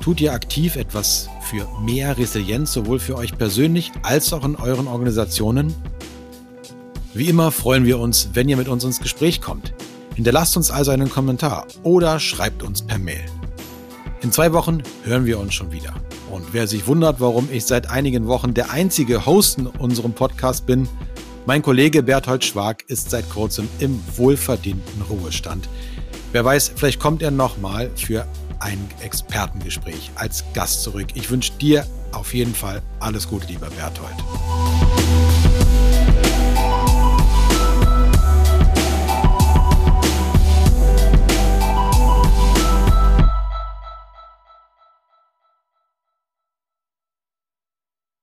Tut 0.00 0.20
ihr 0.20 0.32
aktiv 0.32 0.74
etwas 0.74 1.28
für 1.42 1.68
mehr 1.80 2.18
Resilienz 2.18 2.72
sowohl 2.72 2.98
für 2.98 3.14
euch 3.14 3.38
persönlich 3.38 3.92
als 4.02 4.32
auch 4.32 4.44
in 4.44 4.56
euren 4.56 4.88
Organisationen? 4.88 5.72
Wie 7.14 7.28
immer 7.28 7.52
freuen 7.52 7.84
wir 7.84 8.00
uns, 8.00 8.30
wenn 8.32 8.48
ihr 8.48 8.56
mit 8.56 8.66
uns 8.66 8.82
ins 8.82 8.98
Gespräch 8.98 9.40
kommt. 9.40 9.72
Hinterlasst 10.16 10.56
uns 10.56 10.72
also 10.72 10.90
einen 10.90 11.08
Kommentar 11.08 11.68
oder 11.84 12.18
schreibt 12.18 12.64
uns 12.64 12.82
per 12.82 12.98
Mail. 12.98 13.24
In 14.22 14.32
zwei 14.32 14.52
Wochen 14.52 14.82
hören 15.04 15.24
wir 15.24 15.38
uns 15.38 15.54
schon 15.54 15.70
wieder. 15.70 15.94
Und 16.32 16.54
wer 16.54 16.66
sich 16.66 16.86
wundert, 16.86 17.20
warum 17.20 17.48
ich 17.52 17.66
seit 17.66 17.90
einigen 17.90 18.26
Wochen 18.26 18.54
der 18.54 18.70
einzige 18.70 19.26
Host 19.26 19.58
in 19.58 19.66
unserem 19.66 20.14
Podcast 20.14 20.64
bin, 20.64 20.88
mein 21.44 21.60
Kollege 21.60 22.02
Berthold 22.02 22.42
Schwag 22.42 22.84
ist 22.88 23.10
seit 23.10 23.28
kurzem 23.28 23.68
im 23.80 24.02
wohlverdienten 24.16 25.02
Ruhestand. 25.02 25.68
Wer 26.32 26.42
weiß, 26.42 26.72
vielleicht 26.74 27.00
kommt 27.00 27.20
er 27.20 27.30
nochmal 27.30 27.90
für 27.96 28.26
ein 28.60 28.78
Expertengespräch 29.02 30.10
als 30.14 30.42
Gast 30.54 30.82
zurück. 30.82 31.08
Ich 31.12 31.30
wünsche 31.30 31.52
dir 31.60 31.86
auf 32.12 32.32
jeden 32.32 32.54
Fall 32.54 32.80
alles 32.98 33.28
Gute, 33.28 33.48
lieber 33.48 33.68
Berthold. 33.68 34.14